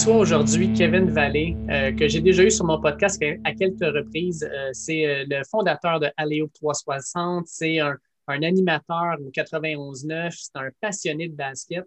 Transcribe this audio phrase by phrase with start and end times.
[0.00, 4.42] reçois aujourd'hui Kevin Vallée, euh, que j'ai déjà eu sur mon podcast à quelques reprises.
[4.50, 7.46] Euh, c'est euh, le fondateur de Aléo 360.
[7.46, 10.30] C'est un, animateur au 91.9.
[10.30, 11.84] C'est un passionné de basket.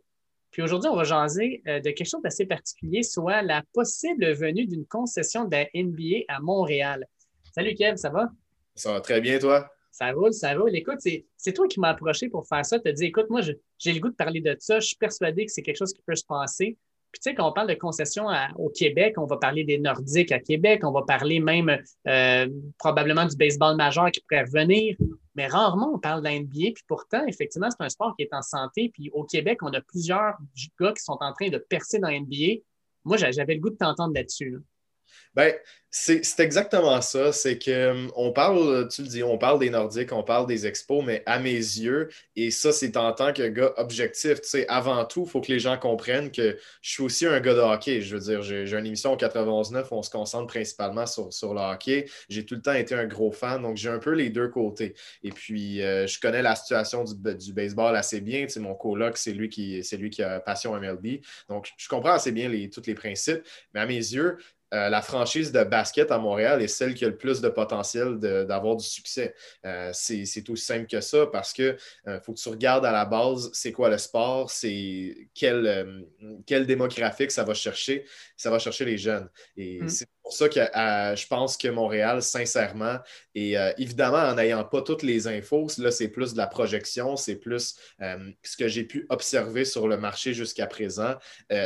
[0.52, 4.86] Puis aujourd'hui, on va jaser de quelque chose d'assez particulier, soit la possible venue d'une
[4.86, 7.08] concession de la NBA à Montréal.
[7.56, 8.30] Salut Kev, ça va?
[8.76, 9.68] Ça va très bien, toi?
[9.90, 10.76] Ça roule, ça roule.
[10.76, 12.80] Écoute, c'est toi qui m'as approché pour faire ça.
[12.80, 14.80] Tu as dit, écoute, moi, j'ai le goût de parler de ça.
[14.80, 16.78] Je suis persuadé que c'est quelque chose qui peut se passer.
[17.14, 18.26] Puis, tu sais, quand on parle de concessions
[18.58, 21.78] au Québec, on va parler des Nordiques à Québec, on va parler même
[22.08, 22.50] euh,
[22.80, 24.98] probablement du baseball majeur qui pourrait revenir,
[25.36, 26.72] mais rarement on parle de NBA.
[26.74, 28.90] Puis pourtant, effectivement, c'est un sport qui est en santé.
[28.92, 30.34] Puis au Québec, on a plusieurs
[30.82, 32.64] gars qui sont en train de percer dans la NBA.
[33.06, 34.50] Moi, j'avais le goût de t'entendre là-dessus.
[34.50, 34.73] là dessus
[35.36, 35.54] ben,
[35.96, 37.32] c'est exactement ça.
[37.32, 40.66] C'est que hum, on parle, tu le dis, on parle des Nordiques, on parle des
[40.66, 44.68] expos, mais à mes yeux, et ça, c'est en tant que gars objectif, tu sais,
[44.68, 47.60] avant tout, il faut que les gens comprennent que je suis aussi un gars de
[47.60, 48.02] hockey.
[48.02, 51.62] Je veux dire, j'ai une émission 91.9 où on se concentre principalement sur, sur le
[51.62, 52.06] hockey.
[52.28, 54.96] J'ai tout le temps été un gros fan, donc j'ai un peu les deux côtés.
[55.22, 58.42] Et puis, euh, je connais la situation du, du baseball assez bien.
[58.48, 61.22] Tu sais, mon coloc, c'est lui, qui, lui qui a passion MLB.
[61.50, 63.44] Donc, je comprends assez bien les, tous les principes,
[63.76, 64.38] mais à mes yeux,
[64.74, 68.18] euh, la franchise de basket à Montréal est celle qui a le plus de potentiel
[68.18, 69.36] d'avoir du succès.
[69.66, 73.06] Euh, c'est aussi simple que ça parce que euh, faut que tu regardes à la
[73.06, 76.06] base c'est quoi le sport, c'est quel,
[76.46, 78.06] quel démographique ça va chercher.
[78.36, 79.30] Ça va chercher les jeunes.
[79.58, 79.90] Et mm.
[80.24, 82.98] Pour ça que je pense que Montréal, sincèrement,
[83.36, 87.36] et évidemment en n'ayant pas toutes les infos, là, c'est plus de la projection, c'est
[87.36, 91.16] plus ce que j'ai pu observer sur le marché jusqu'à présent.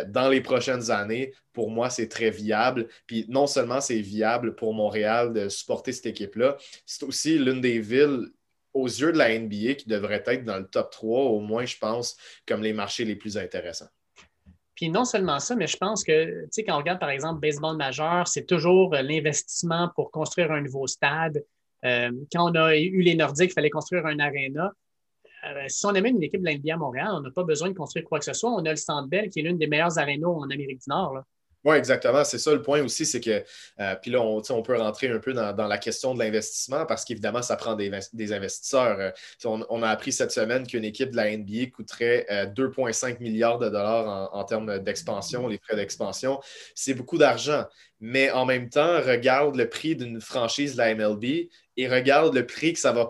[0.08, 2.88] dans les prochaines années, pour moi, c'est très viable.
[3.06, 7.80] Puis non seulement c'est viable pour Montréal de supporter cette équipe-là, c'est aussi l'une des
[7.80, 8.28] villes
[8.74, 11.78] aux yeux de la NBA qui devrait être dans le top 3, au moins, je
[11.78, 13.90] pense, comme les marchés les plus intéressants.
[14.78, 17.40] Puis non seulement ça, mais je pense que, tu sais, quand on regarde par exemple
[17.40, 21.44] baseball majeur, c'est toujours euh, l'investissement pour construire un nouveau stade.
[21.84, 24.72] Euh, quand on a eu les Nordiques, il fallait construire un aréna.
[25.48, 27.70] Euh, si on amène une équipe de la NBA à Montréal, on n'a pas besoin
[27.70, 28.52] de construire quoi que ce soit.
[28.52, 31.24] On a le Centre Bell, qui est l'une des meilleures arénas en Amérique du Nord.
[31.68, 32.24] Oui, exactement.
[32.24, 33.44] C'est ça le point aussi, c'est que,
[33.82, 37.42] euh, puis là, on, peut rentrer un peu dans, la question de l'investissement parce qu'évidemment,
[37.42, 37.92] ça prend des,
[38.32, 38.98] investisseurs.
[38.98, 39.12] Euh,
[39.44, 42.26] on, a appris cette semaine qu'une équipe de la NBA coûterait
[42.56, 46.40] 2,5 euh, milliards de dollars en termes d'expansion, les frais d'expansion.
[46.74, 47.66] C'est beaucoup d'argent.
[48.00, 52.46] Mais en même temps, regarde le prix d'une franchise de la MLB et regarde le
[52.46, 53.08] prix que ça va,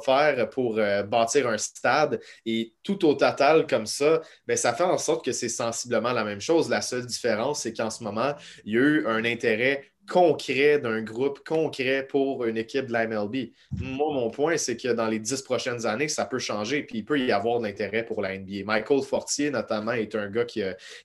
[0.00, 2.20] faire pour euh, bâtir un stade.
[2.44, 6.24] Et tout au total, comme ça, ben, ça fait en sorte que c'est sensiblement la
[6.24, 6.68] même chose.
[6.68, 11.02] La seule différence, c'est qu'en ce moment, il y a eu un intérêt concret d'un
[11.02, 13.52] groupe concret pour une équipe de la MLB.
[13.72, 17.04] Moi, mon point, c'est que dans les dix prochaines années, ça peut changer, puis il
[17.04, 18.64] peut y avoir de l'intérêt pour la NBA.
[18.64, 20.62] Michael Fortier, notamment, est un gars qui,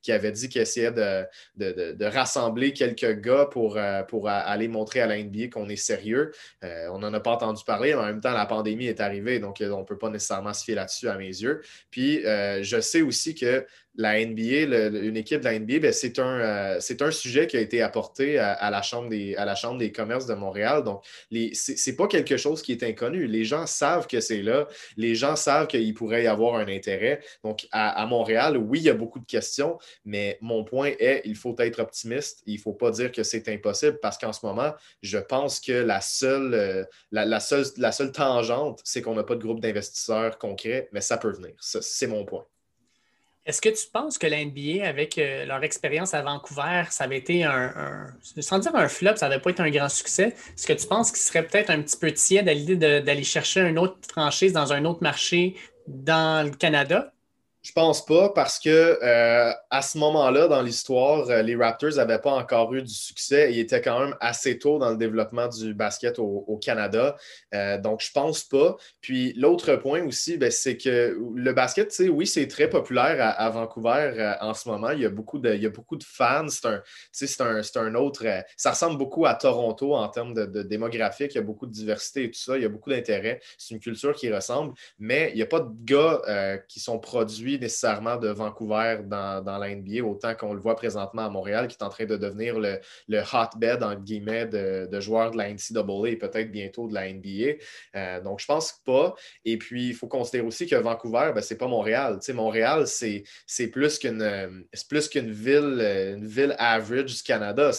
[0.10, 5.50] avait dit qu'il essayait de, rassembler quelques gars pour, euh, aller montrer à la NBA
[5.50, 6.31] qu'on est sérieux.
[6.64, 9.40] Euh, on n'en a pas entendu parler, mais en même temps, la pandémie est arrivée,
[9.40, 11.62] donc euh, on ne peut pas nécessairement se fier là-dessus à mes yeux.
[11.90, 13.66] Puis, je sais aussi que
[14.00, 17.82] la NBA, une équipe de la NBA, ben, c'est un, euh, sujet qui a été
[17.82, 20.84] apporté à, la chambre des, commerces de Montréal.
[20.84, 23.28] Donc, ce n'est pas quelque chose qui est inconnu.
[23.28, 24.70] Les gens savent que c'est là.
[24.96, 27.20] Les gens savent qu'il pourrait y avoir un intérêt.
[27.44, 31.36] Donc, à, Montréal, oui, il y a beaucoup de questions, mais mon point est, il
[31.36, 32.42] faut être optimiste.
[32.46, 35.74] Il ne faut pas dire que c'est impossible parce qu'en ce moment, je pense que
[35.74, 41.34] la seule, euh, tangente, c'est qu'on n'a pas de groupe d'investisseurs concret, mais ça peut
[41.34, 41.52] venir.
[41.60, 42.46] C'est mon point.
[43.50, 47.18] Est-ce que tu penses que la NBA, avec euh, leur expérience à Vancouver, ça avait
[47.18, 48.06] été un,
[48.42, 50.36] sans dire un flop, ça n'avait pas été un grand succès?
[50.56, 53.62] Est-ce que tu penses qu'il serait peut-être un petit peu tiède à l'idée d'aller chercher
[53.62, 55.56] une autre franchise dans un autre marché
[55.88, 57.12] dans le Canada?
[57.61, 58.69] Je pense pas parce que
[59.03, 63.51] euh, à ce moment-là, dans l'histoire, euh, les Raptors n'avaient pas encore eu du succès.
[63.51, 67.17] Ils étaient quand même assez tôt dans le développement du basket au, Canada.
[67.53, 68.77] Euh, donc, je pense pas.
[69.01, 74.35] Puis l'autre point aussi, ben, c'est que le basket, oui, c'est très populaire à, Vancouver
[74.39, 74.91] en ce moment.
[74.91, 75.59] Il y a beaucoup de,
[76.06, 76.47] fans.
[77.11, 78.25] C'est un, autre.
[78.56, 81.33] ça ressemble beaucoup à Toronto en termes de, de, démographique.
[81.33, 82.56] Il y a beaucoup de diversité et tout ça.
[82.56, 83.41] Il y a beaucoup d'intérêt.
[83.57, 84.73] C'est une culture qui ressemble.
[84.97, 89.57] Mais il n'y a pas de gars qui sont produits nécessairement de Vancouver dans, dans
[89.57, 92.60] la NBA, autant qu'on le voit présentement à Montréal, qui est en train de devenir
[92.60, 96.94] le, le hotbed, entre guillemets, de, de, joueurs de la NCAA et peut-être bientôt de
[96.94, 97.57] la NBA.
[97.96, 99.16] Euh, donc, je pense pas.
[99.46, 102.19] Et puis, il faut considérer aussi que Vancouver, ben, c'est pas Montréal.
[102.34, 107.72] Montréal, c'est plus qu'une ville, une ville average du Canada.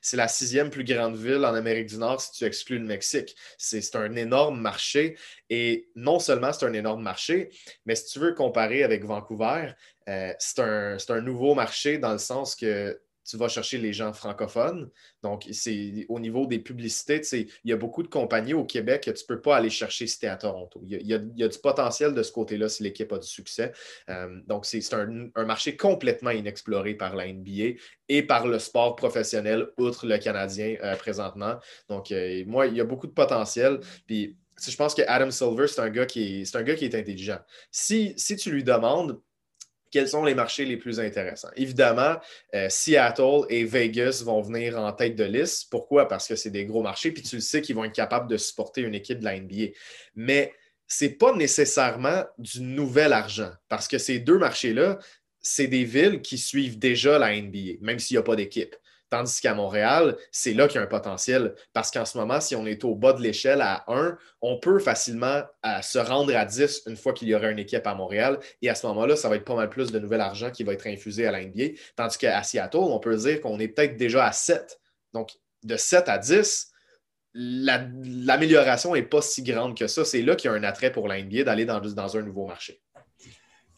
[0.00, 3.34] C'est la sixième plus grande ville en Amérique du Nord si tu exclues le Mexique.
[3.58, 5.16] C'est un énorme marché.
[5.48, 7.50] Et non seulement c'est un énorme marché,
[7.84, 9.15] mais si tu veux comparer avec Vancouver,
[10.08, 14.88] euh, c'est un, nouveau marché dans le sens que tu vas chercher les gens francophones.
[15.20, 19.10] Donc, c'est au niveau des publicités, il y a beaucoup de compagnies au Québec que
[19.10, 20.80] tu ne peux pas aller chercher si tu es à Toronto.
[20.84, 23.72] Il y, a, du potentiel de ce côté-là si l'équipe a du succès.
[24.08, 29.66] Euh, donc, c'est un, marché complètement inexploré par la NBA et par le sport professionnel,
[29.76, 31.56] outre le Canadien euh, présentement.
[31.88, 32.14] Donc,
[32.46, 33.80] moi, il y a beaucoup de potentiel.
[34.06, 36.94] Puis, je pense que Adam Silver, c'est un, gars qui est, un gars qui est
[36.94, 37.38] intelligent.
[37.70, 39.20] Si, si tu lui demandes
[39.90, 41.48] quels sont les marchés les plus intéressants.
[41.56, 42.16] Évidemment,
[42.54, 45.68] euh, Seattle et Vegas vont venir en tête de liste.
[45.70, 46.08] Pourquoi?
[46.08, 48.36] Parce que c'est des gros marchés, puis tu le sais qu'ils vont être capables de
[48.36, 49.72] supporter une équipe de la NBA.
[50.14, 50.52] Mais
[50.86, 54.98] ce n'est pas nécessairement du nouvel argent, parce que ces deux marchés-là,
[55.40, 58.74] c'est des villes qui suivent déjà la NBA, même s'il n'y a pas d'équipe.
[59.08, 61.54] Tandis qu'à Montréal, c'est là qu'il y a un potentiel.
[61.72, 64.80] Parce qu'en ce moment, si on est au bas de l'échelle à 1, on peut
[64.80, 68.38] facilement euh, se rendre à 10 une fois qu'il y aura une équipe à Montréal.
[68.62, 70.72] Et à ce moment-là, ça va être pas mal plus de nouvel argent qui va
[70.72, 71.78] être infusé à la NBA.
[71.94, 74.80] Tandis qu'à Seattle, on peut dire qu'on est peut-être déjà à 7.
[75.12, 75.30] Donc,
[75.62, 76.72] de 7 à 10,
[77.34, 80.04] l'amélioration n'est pas si grande que ça.
[80.04, 82.82] C'est là qu'il y a un attrait pour la NBA d'aller dans un nouveau marché.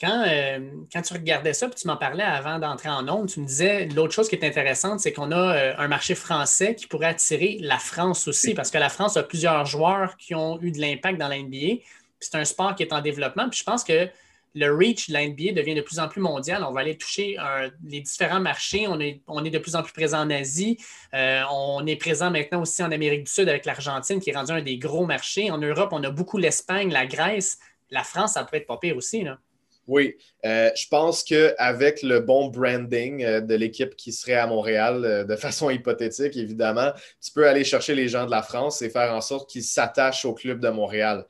[0.04, 3.46] Euh, quand, tu regardais ça, puis tu m'en parlais avant d'entrer en ondes, tu me
[3.46, 7.06] disais l'autre chose qui est intéressante, c'est qu'on a euh, un marché français qui pourrait
[7.06, 10.80] attirer la France aussi, parce que la France a plusieurs joueurs qui ont eu de
[10.80, 11.82] l'impact dans la NBA.
[12.20, 13.48] C'est un sport qui est en développement.
[13.48, 14.08] Puis je pense que
[14.54, 16.64] le reach de la NBA devient de plus en plus mondial.
[16.64, 17.36] On va aller toucher
[17.84, 18.86] les différents marchés.
[18.88, 20.78] On est, on est de plus en plus présent en Asie.
[21.14, 24.52] Euh, on est présent maintenant aussi en Amérique du Sud avec l'Argentine, qui est rendu
[24.52, 25.50] un des gros marchés.
[25.50, 27.58] En Europe, on a beaucoup l'Espagne, la Grèce.
[27.90, 29.22] La France, ça peut être pas pire aussi.
[29.22, 29.38] Là.
[29.88, 30.14] Oui,
[30.44, 35.24] euh, je pense qu'avec le bon branding euh, de l'équipe qui serait à Montréal, euh,
[35.24, 39.12] de façon hypothétique, évidemment, tu peux aller chercher les gens de la France et faire
[39.12, 41.24] en sorte qu'ils s'attachent au club de Montréal.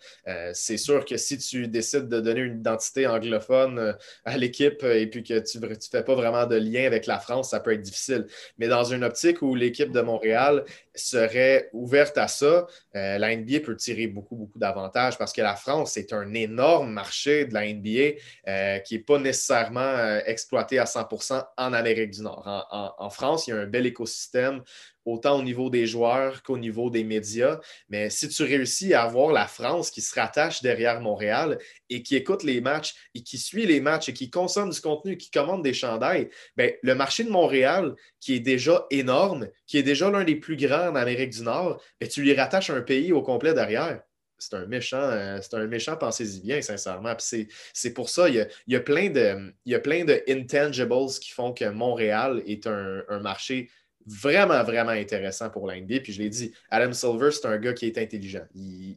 [0.53, 5.23] c'est sûr que si tu décides de donner une identité anglophone à l'équipe et puis
[5.23, 8.27] que tu ne fais pas vraiment de lien avec la France, ça peut être difficile.
[8.59, 10.65] Mais dans une optique où l'équipe de Montréal
[10.95, 15.93] serait ouverte à ça, la NBA peut tirer beaucoup, beaucoup d'avantages parce que la France,
[15.93, 21.45] c'est un énorme marché de la NBA qui n'est pas nécessairement euh, exploité à 100%
[21.57, 22.45] en Amérique du Nord.
[22.99, 24.63] En, France, il y a un bel écosystème,
[25.05, 27.59] autant au niveau des joueurs qu'au niveau des médias.
[27.89, 31.59] Mais si tu réussis à avoir la France qui se rattache derrière Montréal
[31.89, 35.17] et qui écoute les matchs et qui suit les matchs et qui consomme du contenu,
[35.17, 39.83] qui commande des chandails, bien, le marché de Montréal, qui est déjà énorme, qui est
[39.83, 43.13] déjà l'un des plus grands en Amérique du Nord, bien, tu lui rattaches un pays
[43.13, 44.01] au complet derrière
[44.39, 47.15] c'est un méchant, euh, c'est un méchant pensez-y bien, sincèrement.
[47.19, 51.31] c'est pour ça, il y, a, plein de, il y a plein de intangibles qui
[51.31, 53.69] font que Montréal est un, marché
[54.07, 56.01] vraiment, vraiment intéressant pour l'NBA.
[56.01, 58.47] Puis je l'ai dit, Adam Silver, c'est un gars qui est intelligent.
[58.55, 58.97] Il,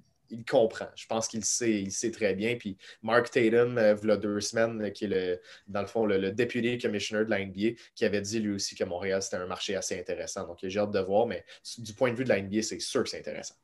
[0.49, 0.87] comprend.
[0.95, 2.55] Je pense qu'il sait, il sait très bien.
[2.55, 6.05] Puis Mark Tatum, euh, il y a deux semaines, qui est le, dans le fond
[6.05, 9.75] le, deputy commissioner de la qui avait dit lui aussi que Montréal, c'était un marché
[9.75, 10.47] assez intéressant.
[10.47, 11.43] Donc j'ai hâte de voir, mais
[11.79, 13.55] du point de vue de la NBA, c'est sûr que c'est intéressant.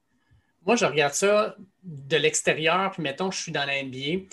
[0.67, 4.25] Moi, je regarde ça de l'extérieur, puis mettons, je suis dans la NBA.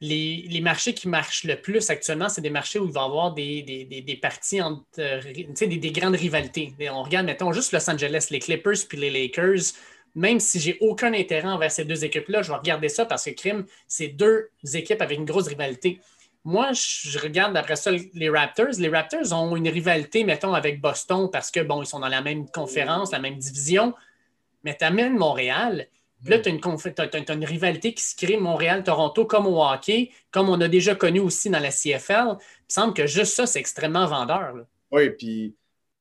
[0.00, 3.32] Les, marchés qui marchent le plus actuellement, c'est des marchés où il va y avoir
[3.32, 6.74] des, des, parties entre des, des, grandes rivalités.
[6.90, 9.74] On regarde, mettons, juste Los Angeles, les Clippers puis les Lakers.
[10.16, 13.30] Même si j'ai aucun intérêt envers ces deux équipes-là, je vais regarder ça parce que
[13.30, 16.00] Crime, c'est deux équipes avec une grosse rivalité.
[16.44, 18.74] Moi, je regarde après ça les Raptors.
[18.78, 22.22] Les Raptors ont une rivalité, mettons, avec Boston parce que, bon, ils sont dans la
[22.22, 23.94] même conférence, la même division
[24.66, 25.86] mais tu amènes Montréal.
[26.26, 30.66] là, tu as, une rivalité qui se crée Montréal-Toronto comme au hockey, comme on a
[30.66, 32.26] déjà connu aussi dans la CFL.
[32.26, 32.36] Il me
[32.68, 34.66] semble que juste ça, c'est extrêmement vendeur.
[34.90, 35.54] Oui, puis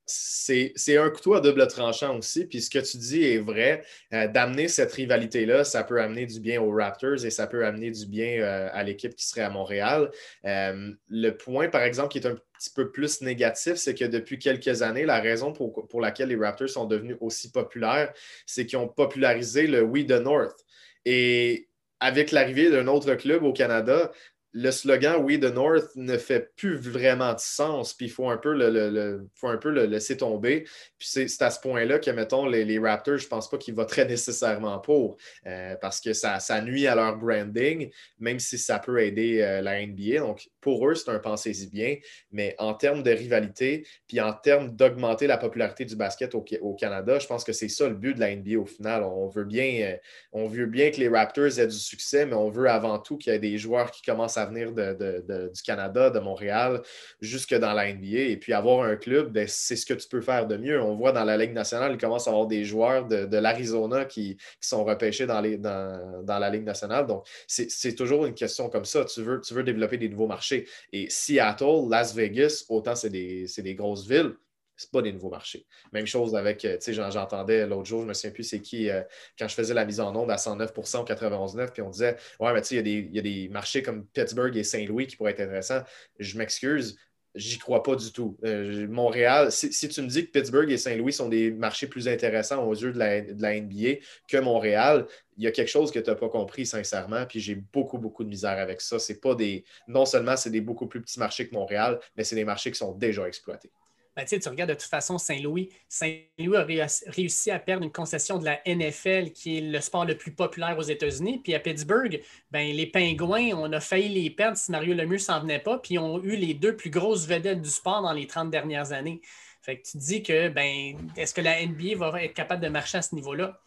[0.08, 2.46] c'est un couteau à double tranchant aussi.
[2.46, 3.84] Puis ce que tu dis est vrai.
[4.14, 7.92] Euh, d'amener cette rivalité-là, ça peut amener du bien aux Raptors et ça peut amener
[7.92, 10.10] du bien euh, à l'équipe qui serait à Montréal.
[10.46, 14.40] Euh, le point, par exemple, qui est un petit peu plus négatif, c'est que depuis
[14.40, 18.14] quelques années, la raison pour, pour laquelle les Raptors sont devenus aussi populaires,
[18.46, 20.66] c'est qu'ils ont popularisé le We the North.
[21.06, 21.70] Et
[22.00, 24.12] avec l'arrivée d'un autre club au Canada,
[24.58, 28.38] le slogan We the North ne fait plus vraiment de sens, puis il faut un
[28.38, 30.64] peu le, faut un peu le laisser tomber.
[30.98, 34.06] Puis c'est à ce point-là que, mettons, les, Raptors, je ne pense pas qu'ils voteraient
[34.06, 39.02] nécessairement pour, euh, parce que ça, ça, nuit à leur branding, même si ça peut
[39.02, 40.20] aider euh, la NBA.
[40.20, 41.98] Donc, pour eux, c'est un pensez-y bien,
[42.32, 47.20] mais en termes de rivalité, puis en termes d'augmenter la popularité du basket au, Canada,
[47.20, 49.04] je pense que c'est ça le but de la NBA au final.
[49.04, 49.98] On veut, bien, euh,
[50.32, 53.34] on veut bien que les Raptors aient du succès, mais on veut avant tout qu'il
[53.34, 56.82] y ait des joueurs qui commencent à venir du Canada, de Montréal,
[57.22, 58.20] jusque dans la NBA.
[58.20, 60.82] Et puis avoir un club, ben, c'est ce que tu peux faire de mieux.
[60.82, 64.38] On voit dans la Ligue nationale, il commence à avoir des joueurs de, l'Arizona qui,
[64.60, 67.06] sont repêchés dans, la Ligue nationale.
[67.06, 69.06] Donc, c'est toujours une question comme ça.
[69.06, 70.68] Tu veux, développer des nouveaux marchés.
[70.92, 74.36] Et Seattle, Las Vegas, autant c'est des grosses villes
[74.78, 75.66] c'est pas des nouveaux marchés.
[75.94, 78.90] Même chose avec, euh, tu sais, j'entendais l'autre jour, je me souviens plus c'est qui,
[78.90, 79.02] euh,
[79.38, 82.54] quand je faisais la mise en onde à 109% ou 91,9, puis on disait, ouais,
[82.54, 85.42] mais tu sais, il y, a des marchés comme Pittsburgh et Saint-Louis qui pourraient être
[85.42, 85.84] intéressants.
[86.20, 86.98] Je m'excuse,
[87.36, 88.38] j'y crois pas du tout.
[88.44, 92.66] Euh, Montréal, si, tu me dis que Pittsburgh et Saint-Louis sont des marchés plus intéressants
[92.66, 95.06] aux yeux de la, de la NBA que Montréal,
[95.38, 98.24] il y a quelque chose que tu n'as pas compris, sincèrement, puis j'ai beaucoup, beaucoup
[98.24, 99.00] de misère avec ça.
[99.00, 99.66] C'est pas des.
[99.88, 102.78] Non seulement c'est des beaucoup plus petits marchés que Montréal, mais c'est des marchés qui
[102.78, 103.72] sont déjà exploités.
[104.16, 105.70] Ben, tu regardes de toute façon Saint-Louis.
[105.90, 110.16] Saint-Louis a réussi à perdre une concession de la NFL, qui est le sport le
[110.16, 111.42] plus populaire aux États-Unis.
[111.44, 115.42] Puis à Pittsburgh, ben, les Pingouins, on a failli les perdre si Mario Lemieux s'en
[115.42, 115.80] venait pas.
[115.80, 119.20] Puis ont eu les deux plus grosses vedettes du sport dans les 30 dernières années.
[119.62, 122.70] Fait que tu te dis que, ben, est-ce que la NBA va être capable de
[122.70, 123.60] marcher à ce niveau-là?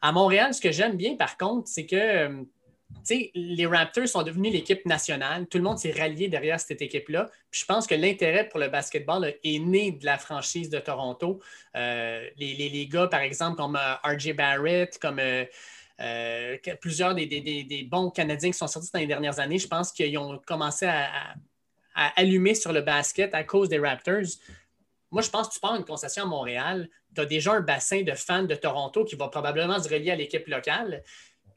[0.00, 2.44] À Montréal, ce que j'aime bien, par contre, c'est que
[3.10, 5.46] euh, les Raptors sont devenus l'équipe nationale.
[5.46, 7.30] Tout le monde s'est rallié derrière cette équipe-là.
[7.50, 11.40] je pense que l'intérêt pour le basketball est né de la franchise de Toronto.
[11.76, 15.20] Euh, les, gars, par exemple, comme euh, RJ Barrett, comme
[16.00, 20.16] euh, plusieurs des, bons Canadiens qui sont sortis dans les dernières années, je pense qu'ils
[20.18, 21.34] ont commencé à,
[22.16, 24.38] allumer sur le basket à cause des Raptors.
[25.10, 28.02] Moi, je pense que tu pars une concession à Montréal, tu as déjà un bassin
[28.02, 31.02] de fans de Toronto qui va probablement se relier à l'équipe locale.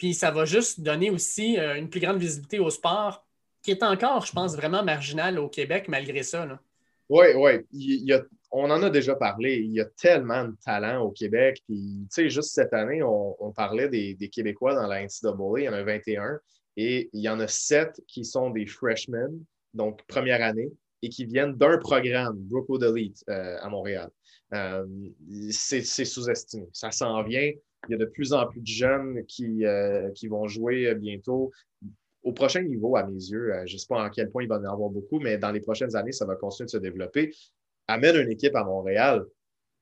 [0.01, 3.23] Puis ça va juste donner aussi euh, une plus grande visibilité au sport,
[3.61, 6.59] qui est encore, je pense, vraiment marginal au Québec malgré ça.
[7.07, 8.11] Oui, oui.
[8.49, 9.57] on en a déjà parlé.
[9.57, 11.61] Il y a tellement de talent au Québec.
[11.67, 15.59] Puis, tu sais, juste cette année, on, parlait des, Québécois dans la NCAA.
[15.59, 16.39] Il y en a 21.
[16.77, 19.39] Et il y en a 7 qui sont des freshmen,
[19.75, 20.71] donc première année,
[21.03, 24.09] et qui viennent d'un programme, Brookwood Elite, euh, à Montréal.
[24.55, 24.83] Euh,
[25.51, 26.67] c'est sous-estimé.
[26.73, 27.51] Ça s'en vient.
[27.87, 30.95] Il y a de plus en plus de jeunes qui, euh, qui vont jouer euh,
[30.95, 31.51] bientôt
[32.23, 33.53] au prochain niveau, à mes yeux.
[33.53, 35.51] Euh, je ne sais pas à quel point il va en avoir beaucoup, mais dans
[35.51, 37.33] les prochaines années, ça va continuer de se développer.
[37.87, 39.25] Amène une équipe à Montréal,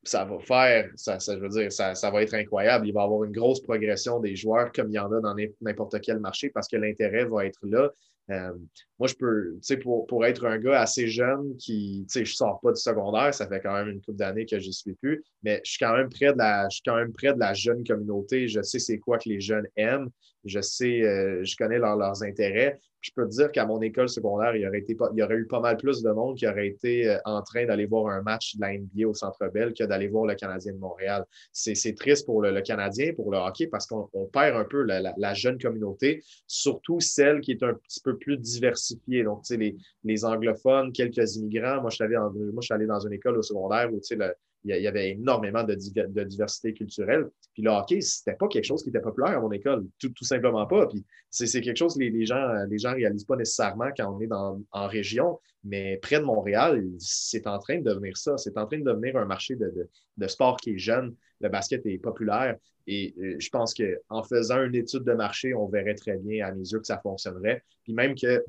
[0.04, 2.88] ça va faire, ça je veux dire, ça, ça, va être incroyable.
[2.88, 5.36] Il va y avoir une grosse progression des joueurs comme il y en a dans
[5.62, 7.92] n'importe quel marché parce que l'intérêt va être là.
[8.32, 8.52] Euh,
[9.00, 12.26] moi, je peux, tu sais, pour, pour, être un gars assez jeune qui, tu sais,
[12.26, 14.94] je sors pas du secondaire, ça fait quand même une couple d'années que j'y suis
[14.94, 17.40] plus, mais je suis quand même près de la, je suis quand même près de
[17.40, 18.48] la jeune communauté.
[18.48, 20.10] Je sais c'est quoi que les jeunes aiment.
[20.46, 22.80] Je sais, euh, je connais leurs intérêts.
[23.02, 25.36] Je peux te dire qu'à mon école secondaire, il y, aurait été il y aurait
[25.36, 28.22] eu pas mal plus de monde qui aurait été euh, en train d'aller voir un
[28.22, 31.26] match de la NBA au Centre Bell que d'aller voir le Canadien de Montréal.
[31.52, 35.58] C'est triste pour le, Canadien, pour le hockey, parce qu'on perd un peu la, jeune
[35.58, 39.24] communauté, surtout celle qui est un petit peu plus diversifiée.
[39.24, 41.82] Donc, tu sais, les, les anglophones, quelques immigrants.
[41.82, 44.04] Moi, je suis allé, moi, je suis allé dans une école au secondaire où, tu
[44.04, 44.34] sais, le,
[44.66, 45.76] il y avait énormément de,
[46.24, 47.28] diversité culturelle.
[47.54, 50.66] Puis le hockey, c'était pas quelque chose qui était populaire à mon école, tout, simplement
[50.66, 50.88] pas.
[50.88, 54.28] Puis c'est quelque chose que les, gens les gens réalisent pas nécessairement quand on est
[54.28, 58.38] dans, en région, mais près de Montréal, c'est en train de devenir ça.
[58.38, 61.16] C'est en train de devenir un marché de, sport qui est jeune.
[61.40, 65.68] Le basket est populaire et euh, je pense qu'en faisant une étude de marché, on
[65.68, 67.64] verrait très bien à mes yeux que ça fonctionnerait.
[67.84, 68.44] Puis même que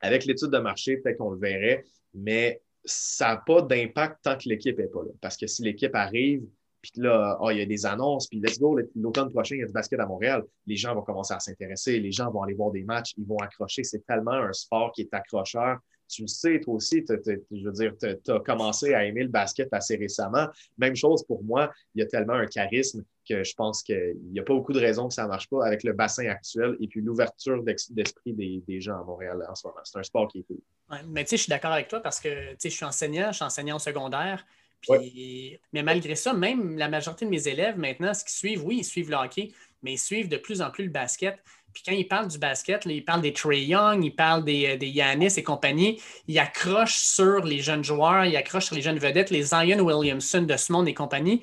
[0.00, 4.48] avec l'étude de marché, peut-être qu'on le verrait, mais ça n'a pas d'impact tant que
[4.48, 5.10] l'équipe n'est pas là.
[5.20, 6.42] Parce que si l'équipe arrive,
[6.80, 9.62] puis là, oh, il y a des annonces, puis let's go, l'automne prochain, il y
[9.62, 12.54] a du basket à Montréal, les gens vont commencer à s'intéresser, les gens vont aller
[12.54, 13.84] voir des matchs, ils vont accrocher.
[13.84, 15.78] C'est tellement un sport qui est accrocheur.
[16.08, 19.68] Tu le sais, toi aussi, je veux dire, tu as commencé à aimer le basket
[19.72, 20.46] assez récemment.
[20.78, 24.40] Même chose pour moi, il y a tellement un charisme que je pense qu'il n'y
[24.40, 26.88] a pas beaucoup de raisons que ça ne marche pas avec le bassin actuel et
[26.88, 29.80] puis l'ouverture d'esprit des, gens à Montréal en ce moment.
[29.84, 30.60] C'est un sport qui est cool.
[31.06, 33.44] Mais tu sais, je suis d'accord avec toi parce que je suis enseignant, je suis
[33.44, 34.44] enseignant au secondaire.
[34.80, 38.78] Puis, Mais malgré ça, même la majorité de mes élèves maintenant, ce qu'ils suivent, oui,
[38.78, 39.52] ils suivent le hockey,
[39.82, 41.42] mais ils suivent de plus en plus le basket.
[41.72, 44.76] Puis quand ils parlent du basket, ils parlent des Trey Young, ils parlent des, euh,
[44.76, 46.00] des Yanis et compagnie.
[46.26, 50.42] Ils accrochent sur les jeunes joueurs, ils accrochent sur les jeunes vedettes, les Zion Williamson
[50.42, 51.42] de ce monde et compagnie.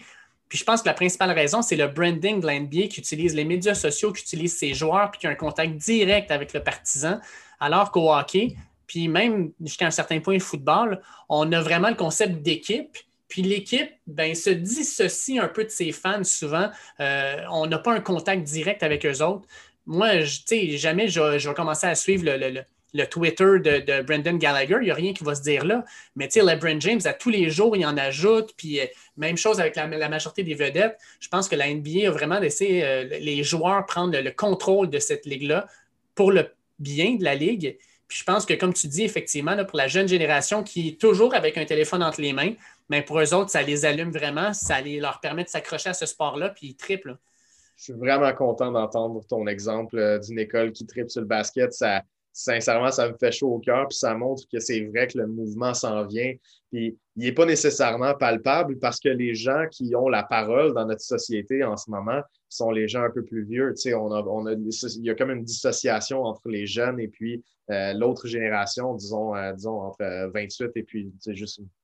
[0.50, 3.46] Puis je pense que la principale raison, c'est le branding de l'NBA qui utilise les
[3.46, 7.20] médias sociaux, qui utilise ses joueurs, puis qui a un contact direct avec le partisan.
[7.60, 8.56] Alors qu'au hockey,
[8.88, 12.98] puis même jusqu'à un certain point, le football, on a vraiment le concept d'équipe.
[13.28, 16.70] Puis l'équipe ben, se dissocie un peu de ses fans souvent.
[17.00, 19.48] Euh, on n'a pas un contact direct avec eux autres.
[19.88, 22.64] Moi, jamais je, je, vais commencer à suivre le,
[22.96, 25.84] le Twitter de, Brendan Gallagher, il n'y a rien qui va se dire là.
[26.16, 28.54] Mais LeBron James, à tous les jours, il en ajoute.
[28.56, 28.86] Puis euh,
[29.18, 30.98] même chose avec la, majorité des vedettes.
[31.20, 35.00] Je pense que la NBA a vraiment laissé euh, les joueurs prendre le, contrôle de
[35.00, 35.68] cette ligue-là
[36.16, 36.48] pour le
[36.80, 37.78] bien de la ligue.
[38.08, 41.34] Puis je pense que, comme tu dis, effectivement, pour la jeune génération qui est toujours
[41.34, 42.54] avec un téléphone entre les mains,
[42.90, 45.94] mais pour eux autres, ça les allume vraiment, ça les, leur permet de s'accrocher à
[45.94, 47.18] ce sport-là, puis ils triplent.
[47.78, 51.74] Je suis vraiment content d'entendre ton exemple euh, d'une école qui triple sur le basket.
[51.74, 52.04] Ça,
[52.36, 55.26] sincèrement, ça me fait chaud au cœur, puis ça montre que c'est vrai que le
[55.26, 56.34] mouvement s'en vient.
[56.70, 60.86] Puis il n'est pas nécessairement palpable parce que les gens qui ont la parole dans
[60.86, 63.74] notre société en ce moment sont les gens un peu plus vieux.
[63.76, 67.00] Tu sais, on a, on a, il y a comme une dissociation entre les jeunes
[67.00, 71.14] et puis euh, l'autre génération, disons, euh, disons entre 28 et puis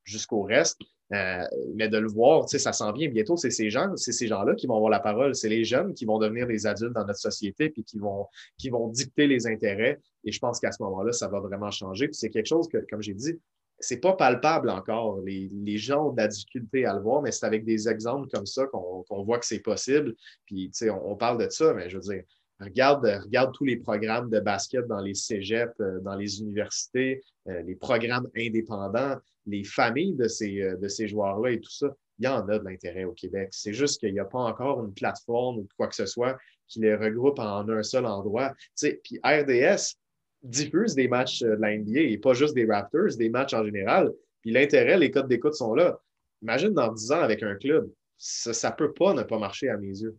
[0.04, 0.82] jusqu'au reste.
[1.14, 1.44] Euh,
[1.76, 3.36] mais de le voir, ça s'en vient bientôt.
[3.36, 5.36] C'est ces gens, c'est ces gens-là qui vont avoir la parole.
[5.36, 8.28] C'est les jeunes qui vont devenir des adultes dans notre société puis qui vont,
[8.58, 10.00] qui vont dicter les intérêts.
[10.24, 12.08] Et je pense qu'à ce moment-là, ça va vraiment changer.
[12.08, 13.40] Puis c'est quelque chose que, comme j'ai dit,
[13.82, 15.20] c'est pas palpable encore.
[15.22, 18.28] Les, les, gens ont de la difficulté à le voir, mais c'est avec des exemples
[18.32, 20.16] comme ça qu'on voit que c'est possible.
[20.46, 22.24] Puis, tu sais, on, parle de ça, mais je veux dire,
[22.62, 27.76] regarde, tous les programmes de basket dans les cégeps, euh, dans les universités, euh, les
[27.76, 31.88] programmes indépendants les familles de ces, euh, de joueurs-là et tout ça,
[32.20, 33.50] il y en a de l'intérêt au Québec.
[33.52, 36.38] C'est juste qu'il n'y a pas encore une plateforme ou quoi que ce soit
[36.68, 38.54] qui les regroupe en un seul endroit.
[38.80, 39.96] Puis RDS
[40.44, 44.12] diffuse des matchs de la NBA et pas juste des Raptors, des matchs en général.
[44.42, 46.00] Puis l'intérêt, les codes d'écoute sont là.
[46.42, 47.92] Imagine dans 10 ans avec un club.
[48.18, 50.18] Ça ne peut pas ne pas marcher à mes yeux.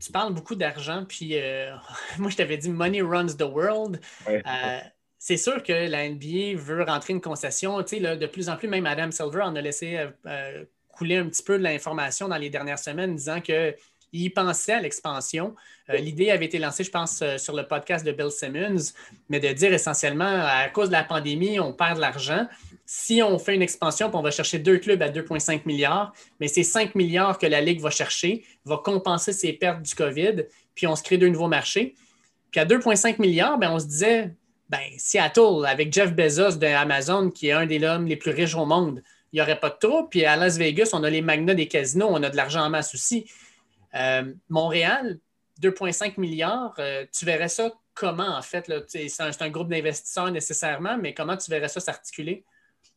[0.00, 1.74] Tu parles beaucoup d'argent, puis euh,
[2.18, 4.00] moi je t'avais dit Money runs the world
[5.18, 7.82] c'est sûr que la NBA veut rentrer une concession.
[7.82, 11.16] Tu sais, de plus en plus, même Adam Silver en a laissé euh, euh, couler
[11.16, 15.54] un petit peu de l'information dans les dernières semaines, disant qu'il pensait à l'expansion.
[15.90, 18.92] Euh, l'idée avait été lancée, je pense, sur le podcast de Bill Simmons,
[19.28, 22.46] mais de dire essentiellement, à cause de la pandémie, on perd de l'argent.
[22.90, 26.62] Si on fait une expansion, on va chercher deux clubs à 2,5 milliards, mais c'est
[26.62, 30.96] 5 milliards que la Ligue va chercher, va compenser ses pertes du COVID, puis on
[30.96, 31.94] se crée deux nouveaux marchés.
[32.50, 34.34] Puis à 2,5 milliards, ben, on se disait,
[34.70, 38.54] ben, Seattle, avec Jeff Bezos de Amazon, qui est un des hommes les plus riches
[38.54, 39.02] au monde,
[39.34, 40.04] il n'y aurait pas de trop.
[40.04, 42.70] Puis à Las Vegas, on a les magnats des casinos, on a de l'argent en
[42.70, 43.30] masse aussi.
[43.96, 45.18] Euh, Montréal,
[45.60, 48.72] 2,5 milliards, euh, tu verrais ça comment, en fait?
[48.86, 52.44] C'est un, groupe d'investisseurs nécessairement, mais comment tu verrais ça s'articuler?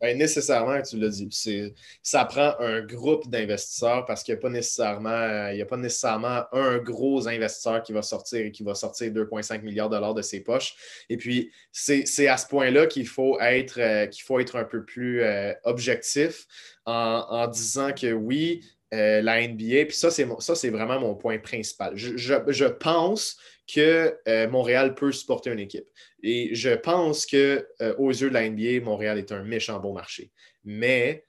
[0.02, 1.74] Ben, nécessairement, tu l'as dit.
[2.02, 6.80] Ça prend un groupe d'investisseurs parce qu'il n'y a, pas nécessairement, a pas nécessairement un
[6.80, 10.42] gros investisseur qui va sortir et qui va sortir 2,5 milliards de dollars de ses
[10.42, 10.74] poches.
[11.10, 15.22] Et puis, c'est à ce point-là qu'il faut, être, euh, faut être un peu plus
[15.22, 16.48] euh, objectif
[16.86, 21.96] en, disant que oui, euh, la NBA, puis ça, c'est vraiment mon point principal.
[21.96, 23.38] Je, je pense
[23.74, 25.88] que euh, Montréal peut supporter une équipe.
[26.24, 29.94] Et je pense que euh, aux yeux de la NBA, Montréal est un méchant bon
[29.94, 30.32] marché.
[30.64, 31.26] Mais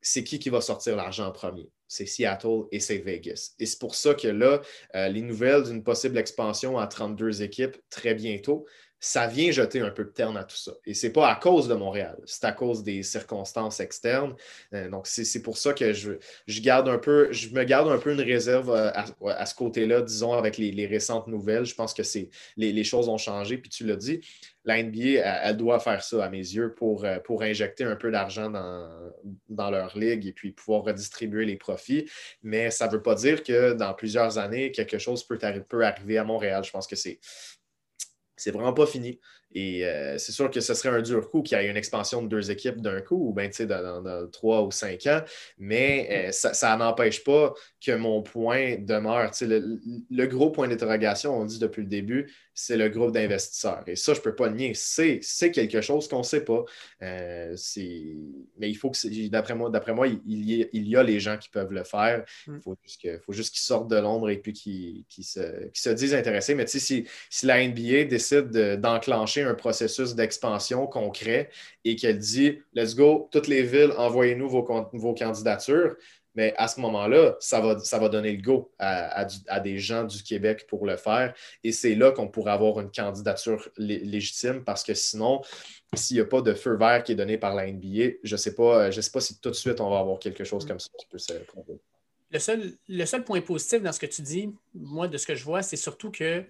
[0.00, 1.70] c'est qui qui va sortir l'argent en premier?
[1.86, 3.54] C'est Seattle et c'est Vegas.
[3.58, 4.60] Et c'est pour ça que là,
[4.94, 8.66] euh, les nouvelles d'une possible expansion à 32 équipes très bientôt,
[9.00, 10.72] ça vient jeter un peu de terne à tout ça.
[10.84, 14.34] Et ce n'est pas à cause de Montréal, c'est à cause des circonstances externes.
[14.74, 16.12] Euh, donc, c'est pour ça que je,
[16.46, 20.02] je, garde un peu, je me garde un peu une réserve euh, à, ce côté-là,
[20.02, 21.64] disons, avec les, récentes nouvelles.
[21.64, 22.02] Je pense que
[22.56, 24.20] les, les choses ont changé, puis tu l'as dit.
[24.64, 28.10] La NBA, elle, doit faire ça, à mes yeux, pour, euh, pour injecter un peu
[28.10, 28.88] d'argent dans,
[29.48, 32.06] dans leur ligue et puis pouvoir redistribuer les profits.
[32.42, 36.18] Mais ça ne veut pas dire que dans plusieurs années, quelque chose peut, peut arriver
[36.18, 36.64] à Montréal.
[36.64, 37.18] Je pense que c'est
[38.38, 39.20] c'est vraiment pas fini.
[39.54, 42.22] Et euh, c'est sûr que ce serait un dur coup qu'il y ait une expansion
[42.22, 45.22] de deux équipes d'un coup, ou bien dans, dans, trois ou cinq ans,
[45.56, 49.30] mais euh, ça, n'empêche pas que mon point demeure.
[49.40, 49.80] Le,
[50.10, 53.84] le, gros point d'interrogation, on dit depuis le début, c'est le groupe d'investisseurs.
[53.86, 54.72] Et ça, je ne peux pas le nier.
[54.74, 55.20] C'est,
[55.52, 56.64] quelque chose qu'on ne sait pas.
[57.02, 57.56] Euh,
[58.58, 61.72] mais il faut que, d'après moi, d'après moi il, y a, les gens qui peuvent
[61.72, 62.24] le faire.
[62.48, 62.56] Mm.
[62.56, 66.14] Il faut juste, faut juste qu'ils sortent de l'ombre et puis qu'ils, se, se, disent
[66.14, 66.56] intéressés.
[66.56, 71.50] Mais si, si la NBA décide d'enclencher un processus d'expansion concret
[71.84, 75.96] et qu'elle dit Let's go, toutes les villes, envoyez-nous vos, candidatures.
[76.34, 79.24] Mais à ce moment-là, ça va, ça va donner le go à,
[79.60, 81.34] des gens du Québec pour le faire.
[81.64, 85.40] Et c'est là qu'on pourrait avoir une candidature légitime parce que sinon,
[85.94, 88.36] s'il n'y a pas de feu vert qui est donné par la NBA, je ne
[88.36, 90.90] sais, pas, sais pas si tout de suite on va avoir quelque chose comme ça
[90.96, 91.32] qui peut se
[92.30, 95.34] le seul, le seul point positif dans ce que tu dis, moi, de ce que
[95.34, 96.44] je vois, c'est surtout que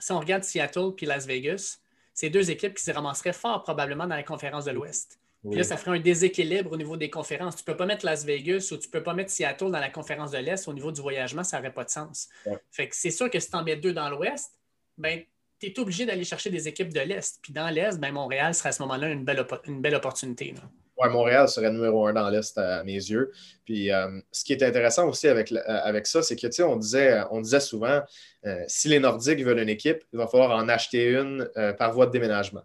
[0.00, 1.78] si on regarde Seattle puis Las Vegas,
[2.14, 5.18] c'est deux équipes qui se ramasseraient fort probablement dans la conférence de l'Ouest.
[5.46, 7.56] Puis là, ça ferait un déséquilibre au niveau des conférences.
[7.56, 9.80] Tu ne peux pas mettre Las Vegas ou tu ne peux pas mettre Seattle dans
[9.80, 12.30] la conférence de l'Est au niveau du voyagement, ça n'aurait pas de sens.
[12.70, 14.58] Fait que c'est sûr que si tu en mets deux dans l'Ouest,
[14.96, 15.20] ben,
[15.60, 17.40] tu es obligé d'aller chercher des équipes de l'Est.
[17.42, 20.54] Puis dans l'Est, ben, Montréal serait à ce moment-là une belle, une belle opportunité.
[20.96, 23.32] Ouais, Montréal serait numéro un dans l'Est à mes yeux.
[23.64, 26.62] Puis euh, ce qui est intéressant aussi avec, euh, avec ça, c'est que tu sais,
[26.62, 28.00] on disait, on disait souvent
[28.46, 32.06] euh, si les Nordiques veulent une équipe, il va falloir en acheter une par voie
[32.06, 32.62] de déménagement.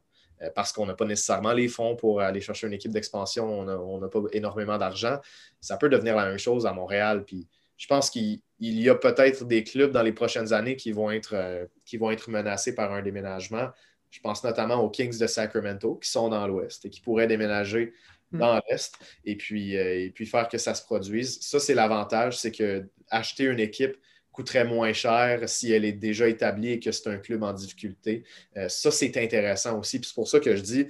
[0.56, 4.08] parce qu'on n'a pas nécessairement les fonds pour aller chercher une équipe d'expansion, on n'a
[4.08, 5.20] pas énormément d'argent.
[5.60, 7.24] Ça peut devenir la même chose à Montréal.
[7.26, 11.10] Puis je pense qu'il y a peut-être des clubs dans les prochaines années qui vont
[11.12, 13.70] être, qui vont être menacés par un déménagement
[14.12, 17.94] Je pense notamment aux Kings de Sacramento qui sont dans l'Ouest et qui pourraient déménager.
[18.32, 18.94] Dans l'Est
[19.26, 21.40] et puis, euh, et puis faire que ça se produise.
[21.42, 23.98] Ça, c'est l'avantage, c'est que acheter une équipe
[24.32, 28.24] coûterait moins cher si elle est déjà établie et que c'est un club en difficulté.
[28.58, 30.00] Euh, ça, c'est intéressant aussi.
[30.04, 30.88] c'est pour ça que je dis,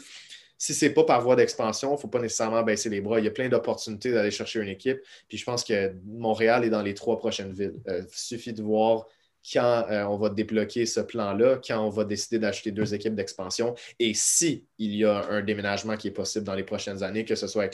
[0.58, 3.20] si ce n'est pas par voie d'expansion, il ne faut pas nécessairement baisser les bras.
[3.20, 5.00] Il y a plein d'opportunités d'aller chercher une équipe.
[5.30, 7.76] Puis je pense que Montréal est dans les trois prochaines villes.
[7.88, 9.08] Euh, il suffit de voir
[9.52, 13.76] quand euh, on va débloquer ce plan-là, quand on va décider d'acheter deux équipes d'expansion
[14.00, 17.36] et si il y a un déménagement qui est possible dans les prochaines années, que
[17.36, 17.70] ce soit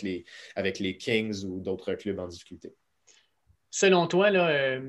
[0.55, 2.73] avec les, Kings ou d'autres clubs en difficulté.
[3.69, 4.79] Selon toi, là,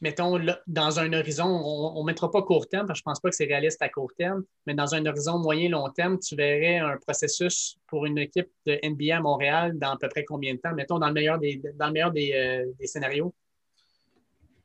[0.00, 3.20] mettons, dans un horizon, on ne mettra pas court terme, parce que je ne pense
[3.20, 6.78] pas que c'est réaliste à court terme, mais dans un horizon moyen-long terme, tu verrais
[6.78, 10.60] un processus pour une équipe de NBA à Montréal dans à peu près combien de
[10.60, 13.34] temps, mettons, dans le meilleur des, dans le meilleur des, euh, scénarios?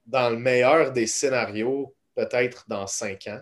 [0.05, 3.41] Dans le meilleur des scénarios, peut-être dans cinq ans,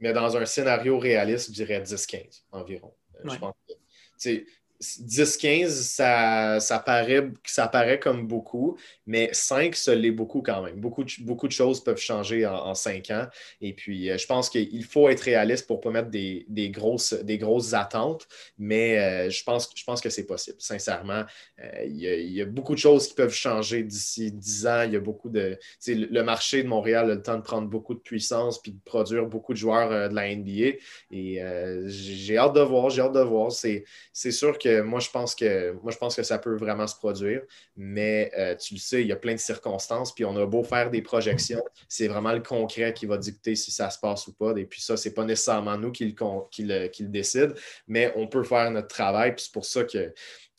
[0.00, 2.92] mais dans un scénario réaliste, je dirais 10-15 environ.
[3.16, 4.44] Euh, je pense que,
[4.80, 10.80] 10-15, ça, ça, paraît, comme beaucoup, mais 5, ça l'est beaucoup quand même.
[10.80, 13.26] Beaucoup de, choses peuvent changer en, 5 ans.
[13.60, 17.74] Et puis, euh, je pense qu'il faut être réaliste pour ne pas mettre des, grosses,
[17.74, 18.26] attentes,
[18.58, 20.56] mais euh, je, pense, je pense que c'est possible.
[20.60, 21.24] Sincèrement,
[21.62, 24.82] euh, il, y a, beaucoup de choses qui peuvent changer d'ici 10 ans.
[24.82, 25.58] Il y a beaucoup de.
[25.86, 29.26] Le marché de Montréal a le temps de prendre beaucoup de puissance puis de produire
[29.26, 30.78] beaucoup de joueurs de la NBA.
[31.10, 31.42] Et
[31.86, 33.52] j'ai hâte de voir, j'ai hâte de voir.
[33.52, 33.84] C'est
[34.30, 37.42] sûr que moi, je pense que moi, je pense que ça peut vraiment se produire,
[37.76, 40.62] mais euh, tu le sais, il y a plein de circonstances, puis on a beau
[40.62, 44.32] faire des projections, c'est vraiment le concret qui va dicter si ça se passe ou
[44.32, 44.52] pas.
[44.56, 47.54] Et puis ça, c'est pas nécessairement nous qui le, qui, décide,
[47.88, 50.12] mais on peut faire notre travail, puis c'est pour ça que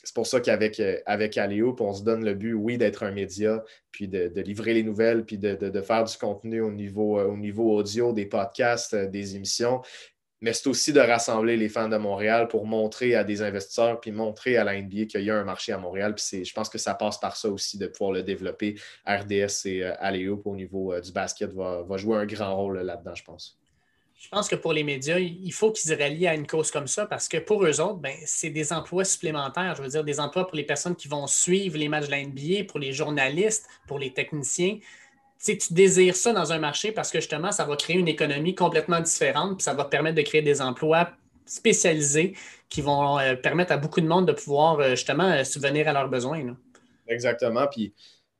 [0.03, 1.39] c'est pour ça qu'avec euh, avec
[1.79, 5.37] on se donne le but, oui, d'être un média, puis de, livrer les nouvelles, puis
[5.37, 9.81] de, faire du contenu au niveau, euh, au niveau audio, des podcasts, des émissions,
[10.41, 14.11] mais c'est aussi de rassembler les fans de Montréal pour montrer à des investisseurs puis
[14.11, 16.15] montrer à la NBA qu'il y a un marché à Montréal.
[16.15, 18.75] Puis je pense que ça passe par ça aussi de pouvoir le développer.
[19.05, 23.23] RDS et euh, au niveau euh, du basket va, jouer un grand rôle là-dedans, je
[23.23, 23.57] pense.
[24.19, 26.87] Je pense que pour les médias, il faut qu'ils se rallient à une cause comme
[26.87, 29.75] ça parce que pour eux autres, ben, c'est des emplois supplémentaires.
[29.75, 32.23] Je veux dire, des emplois pour les personnes qui vont suivre les matchs de la
[32.23, 34.77] NBA, pour les journalistes, pour les techniciens
[35.43, 38.99] tu désires ça dans un marché parce que justement, ça va créer une économie complètement
[38.99, 41.09] différente, puis ça va permettre de créer des emplois
[41.45, 42.35] spécialisés
[42.69, 45.93] qui vont euh, permettre à beaucoup de monde de pouvoir euh, justement euh, subvenir à
[45.93, 46.55] leurs besoins.
[47.07, 47.67] Exactement.
[47.67, 47.93] Puis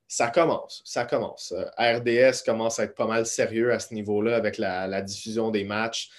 [0.08, 1.52] ça commence, ça commence.
[1.78, 6.10] RDS commence à être pas mal sérieux à ce niveau-là avec la, diffusion des matchs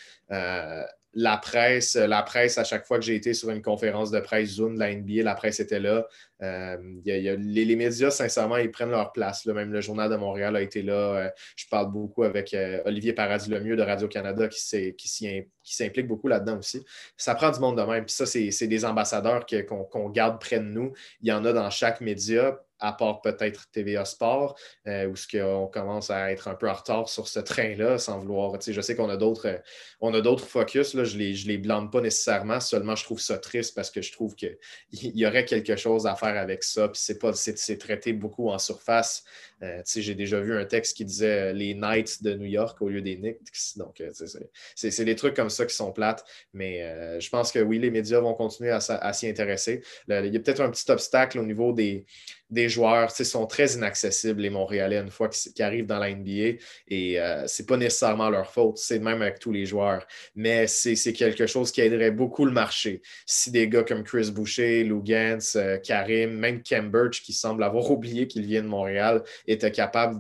[1.16, 4.50] la presse, la presse, à chaque fois que j'ai été sur une conférence de presse
[4.56, 6.08] Zoom de la NBA, la presse était là.
[6.42, 9.46] Euh, les, médias, sincèrement, ils prennent leur place.
[9.46, 10.94] Même le Journal de Montréal a été là.
[10.94, 16.84] Euh, je parle beaucoup avec euh, Olivier Paradis-Lemieux de Radio-Canada qui, s'implique beaucoup là-dedans aussi.
[17.18, 18.06] Ça prend du monde de même.
[18.06, 20.94] Puis ça, c'est des ambassadeurs qu'on garde près de nous.
[21.22, 25.68] Il y en a dans chaque média à part peut-être TVA Sport, où ce qu'on
[25.68, 28.60] commence à être un peu en retard sur ce train-là, sans vouloir.
[28.60, 29.62] Je sais qu'on a d'autres
[30.02, 33.06] on a d'autres focus, là, je ne les, je les blâme pas nécessairement, seulement je
[33.06, 34.58] trouve ça triste parce que je trouve qu'il
[34.92, 36.88] y aurait quelque chose à faire avec ça.
[36.88, 39.24] Puis c'est pas c'est traité beaucoup en surface.
[39.64, 43.02] Euh, j'ai déjà vu un texte qui disait les Knights de New York au lieu
[43.02, 43.78] des Knicks.
[43.78, 44.04] Donc,
[44.76, 46.24] c'est des trucs comme ça qui sont plates.
[46.54, 49.82] Mais je pense que oui, les médias vont continuer à, à s'y intéresser.
[50.08, 52.06] il y a peut-être un petit obstacle au niveau des,
[52.54, 56.60] des joueurs sont très inaccessibles, les Montréalais, une fois qu'ils arrivent dans la NBA.
[56.88, 60.06] Et euh, ce n'est pas nécessairement leur faute, c'est même avec tous les joueurs.
[60.36, 63.02] Mais c'est quelque chose qui aiderait beaucoup le marché.
[63.26, 67.90] Si des gars comme Chris Boucher, Lou Gantz, euh, Karim, même Birch, qui semble avoir
[67.92, 69.24] oublié qu'il vient de Montréal,
[69.54, 70.20] étaient capables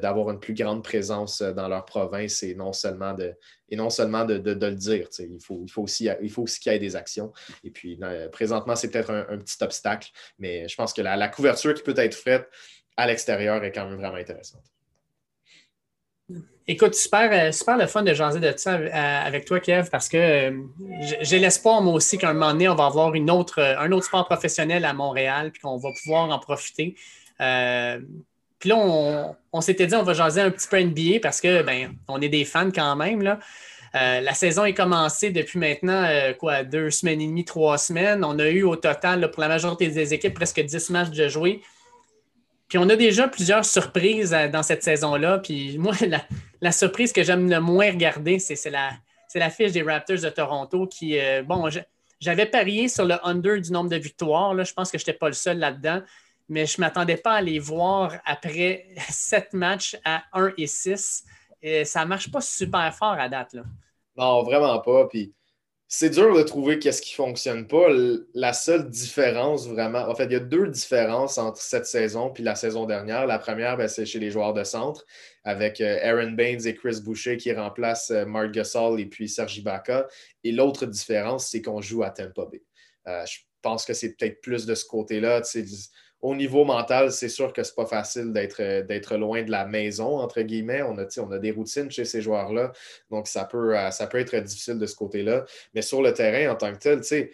[0.00, 3.34] d'avoir une plus grande présence euh, dans leur province et non seulement de,
[3.68, 5.08] et non seulement de, le dire.
[5.18, 6.08] Il faut, il faut aussi,
[6.60, 7.32] qu'il y ait des actions.
[7.64, 7.98] Et puis,
[8.30, 12.14] présentement, c'est peut-être un, petit obstacle, mais je pense que la, couverture qui peut être
[12.14, 12.48] faite
[12.96, 14.62] à l'extérieur est quand même vraiment intéressante.
[16.68, 20.08] Écoute, super, euh, super le fun de jaser de ça euh, avec toi, Kev, parce
[20.08, 20.62] que euh,
[21.20, 24.06] j'ai l'espoir, moi aussi, qu'à un moment donné, on va avoir une autre, un autre
[24.06, 26.94] sport professionnel à Montréal, puis qu'on va pouvoir en profiter.
[28.62, 28.76] Puis là,
[29.52, 32.28] on, s'était dit, on va jaser un petit peu NBA parce que, ben, on est
[32.28, 33.20] des fans quand même.
[33.94, 38.24] Euh, la saison est commencée depuis maintenant, euh, quoi, deux semaines et demie, trois semaines.
[38.24, 41.60] On a eu au total, pour la majorité des équipes, presque dix matchs de jouer.
[42.68, 45.40] Puis on a déjà plusieurs surprises euh, dans cette saison-là.
[45.40, 45.94] Puis moi,
[46.60, 48.92] la, surprise que j'aime le moins regarder, c'est la,
[49.34, 51.68] la fiche des Raptors de Toronto qui, bon,
[52.20, 54.56] j'avais parié sur le under du nombre de victoires.
[54.64, 56.00] Je pense que je n'étais pas le seul là-dedans
[56.48, 61.24] mais je ne m'attendais pas à les voir après sept matchs à 1 et 6.
[61.62, 63.54] Et ça ne marche pas super fort à date.
[63.54, 63.62] Là.
[64.16, 65.06] Non, vraiment pas.
[65.06, 65.32] Puis
[65.94, 67.86] c'est dur de trouver qu'est-ce qui ne fonctionne pas.
[68.32, 72.42] La seule différence vraiment, en fait, il y a deux différences entre cette saison et
[72.42, 73.26] la saison dernière.
[73.26, 75.04] La première, ben, c'est chez les joueurs de centre,
[75.44, 79.60] avec euh, Aaron Baines et Chris Boucher qui remplacent euh, Mark Gasol et puis Sergi
[79.60, 80.08] Baca.
[80.44, 82.62] Et l'autre différence, c'est qu'on joue à Tampa Bay.
[83.06, 85.42] Euh, je pense que c'est peut-être plus de ce côté-là
[86.22, 90.18] au niveau mental, c'est sûr que c'est pas facile euh, d'être loin de la maison,
[90.18, 90.82] entre guillemets.
[90.82, 92.72] On a, on a des routines chez ces joueurs-là,
[93.10, 95.44] donc ça peut, euh, ça peut être difficile de ce côté-là.
[95.74, 97.32] Mais sur le terrain, en tant que tel, tu sais,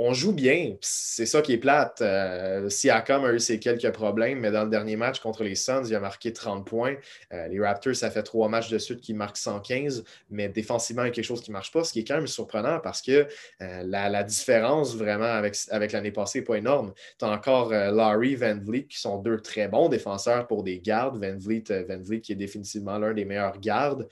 [0.00, 0.76] on joue bien.
[0.80, 2.00] C'est ça qui est plate.
[2.02, 5.82] Euh, Siakam a eu ses quelques problèmes, mais dans le dernier match contre les Suns,
[5.88, 6.94] il a marqué 30 points.
[7.32, 11.06] Euh, les Raptors, ça fait trois matchs de suite qui marquent 115, mais défensivement, il
[11.06, 13.02] y a quelque chose qui ne marche pas, ce qui est quand même surprenant parce
[13.02, 13.26] que
[13.60, 16.92] euh, la, différence vraiment avec, l'année passée n'est pas énorme.
[17.18, 21.16] Tu as encore Larry, Van Vliet, qui sont deux très bons défenseurs pour des gardes.
[21.22, 24.08] Van Vliet, qui est définitivement l'un des meilleurs gardes.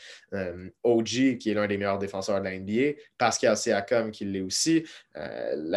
[0.83, 2.99] OG, qui est l'un des meilleurs défenseurs de la NBA.
[3.19, 4.85] Pascal Siakam, qui l'est aussi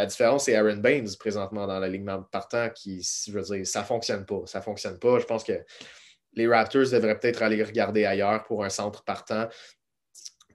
[0.05, 4.25] différence, c'est Aaron Baines présentement dans l'alignement partant qui, je veux dire, ça ne fonctionne
[4.25, 4.41] pas.
[4.45, 5.19] Ça fonctionne pas.
[5.19, 5.63] Je pense que
[6.33, 9.47] les Raptors devraient peut-être aller regarder ailleurs pour un centre partant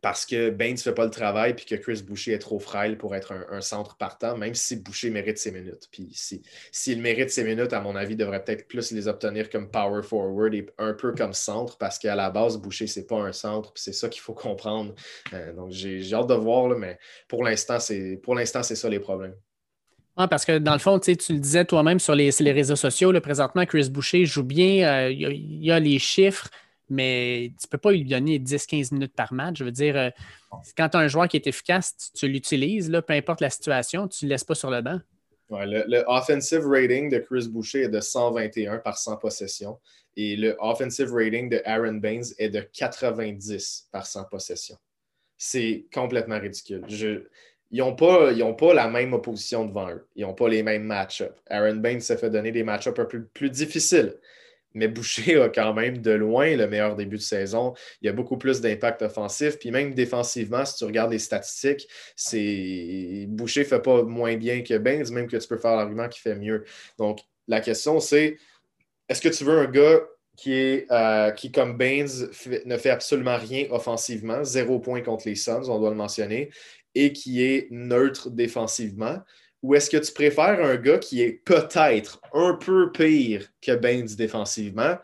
[0.04, 2.98] parce que Baines ne fait pas le travail puis que Chris Boucher est trop frêle
[2.98, 5.88] pour être un, centre partant, même si Boucher mérite ses minutes.
[5.90, 9.70] Puis s'il mérite ses minutes, à mon avis, il devrait peut-être plus les obtenir comme
[9.70, 13.32] power forward et un peu comme centre parce qu'à la base, Boucher, c'est pas un
[13.32, 13.72] centre.
[13.72, 14.94] Puis c'est ça qu'il faut comprendre.
[15.32, 18.20] Euh, donc j'ai hâte de voir, mais pour l'instant, c'est
[18.76, 19.34] ça les problèmes.
[20.18, 23.20] Oui, parce que dans le fond, tu le disais toi-même sur les, réseaux sociaux, le
[23.20, 26.50] présentement, Chris Boucher joue bien, euh, il y, a les chiffres,
[26.88, 29.58] mais tu ne peux pas lui donner 10-15 minutes par match.
[29.58, 30.10] Je veux dire, euh,
[30.76, 34.24] quand tu as un joueur qui est efficace, tu, l'utilises, peu importe la situation, tu
[34.24, 35.00] ne le laisses pas sur le banc.
[35.50, 39.78] Le, offensive rating de Chris Boucher est de 121 par 100 possessions
[40.16, 44.76] et le offensive rating de Aaron Baines est de 90 par 100 possessions.
[45.36, 46.84] C'est complètement ridicule.
[47.70, 50.06] ils n'ont pas, pas, la même opposition devant eux.
[50.16, 51.34] Ils n'ont pas les mêmes match-ups.
[51.48, 54.14] Aaron Baines s'est fait donner des match-ups un peu plus difficiles
[54.74, 57.74] mais Boucher a quand même de loin le meilleur début de saison.
[58.02, 59.58] Il y a beaucoup plus d'impact offensif.
[59.58, 64.62] Puis même défensivement, si tu regardes les statistiques, c'est Boucher ne fait pas moins bien
[64.62, 66.64] que Baines, même que tu peux faire l'argument qu'il fait mieux.
[66.98, 68.36] Donc, la question, c'est
[69.08, 70.00] est-ce que tu veux un gars
[70.36, 72.08] qui, est, euh, qui comme Baines,
[72.66, 76.50] ne fait absolument rien offensivement, zéro point contre les Suns, on doit le mentionner,
[76.94, 79.18] et qui est neutre défensivement?
[79.64, 84.14] Ou est-ce que tu préfères un gars qui est peut-être un peu pire que Baines
[84.14, 84.98] défensivement,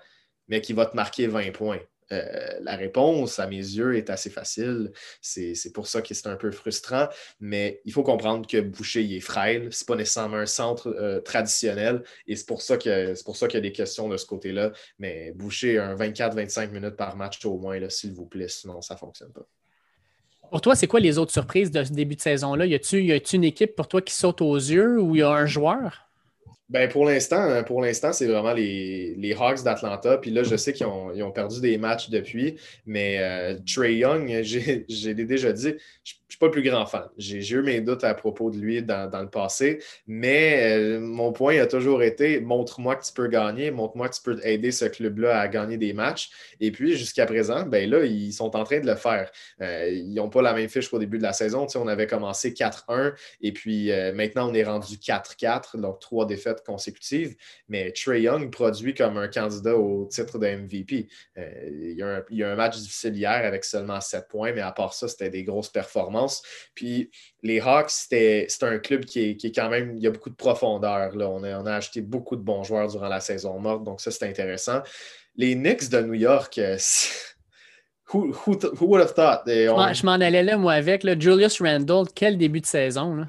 [0.49, 1.81] mais qui va te marquer 20 points?
[2.12, 4.92] Euh, la réponse, à mes yeux, est assez facile.
[5.23, 7.09] C'est pour ça que c'est un peu frustrant,
[7.40, 9.73] mais il faut comprendre que Boucher il est frêle.
[9.73, 13.61] Ce n'est pas nécessairement un centre euh, traditionnel et c'est pour ça qu'il y a
[13.61, 14.73] des questions de ce côté-là.
[14.99, 18.99] Mais Boucher, un 24-25 minutes par match au moins, s'il vous plaît, sinon ça ne
[18.99, 19.49] fonctionne pas.
[20.51, 22.67] Pour toi, c'est quoi les autres surprises de ce début de saison-là?
[22.67, 26.11] Y a-t-il une équipe pour toi qui saute aux yeux ou y a un joueur?
[26.69, 30.19] Ben pour l'instant, euh, pour l'instant, c'est vraiment les, Hawks d'Atlanta.
[30.19, 35.15] Puis là, je sais qu'ils ont, perdu des matchs depuis, mais euh, Trey Young, j'ai
[35.15, 35.75] déjà dit,
[36.31, 37.09] ne suis pas le plus grand fan.
[37.16, 41.59] J'ai eu mes doutes à propos de lui dans, le passé, mais euh, mon point
[41.59, 45.38] a toujours été montre-moi que tu peux gagner, montre-moi que tu peux aider ce club-là
[45.38, 46.31] à gagner des matchs.
[46.61, 49.31] Et puis, jusqu'à présent, ben là, ils sont en train de le faire.
[49.61, 51.66] ils n'ont pas la même fiche qu'au début de la saison.
[51.66, 56.27] Tu sais, on avait commencé 4-1 et puis maintenant, on est rendu 4-4, donc trois
[56.27, 57.37] défaites consécutives,
[57.69, 61.09] mais Trey Young produit comme un candidat au titre de MVP.
[61.38, 64.95] Euh, il, y a un, match difficile hier avec seulement 7 points, mais à part
[64.95, 66.19] ça, c'était des grosses performances.
[66.74, 67.11] Puis
[67.42, 71.16] les Hawks, c'est un club qui est, quand même, il y a beaucoup de profondeur.
[71.16, 71.28] Là.
[71.28, 74.11] On, a, on a acheté beaucoup de bons joueurs durant la saison morte, donc ça,
[74.11, 74.83] c'est intéressant.
[75.37, 76.76] Les Knicks de New York, euh,
[78.12, 78.35] Who,
[78.80, 79.42] would have thought?
[79.46, 82.09] Je m'en allais là, moi, avec le Julius Randle.
[82.12, 83.24] Quel début de saison.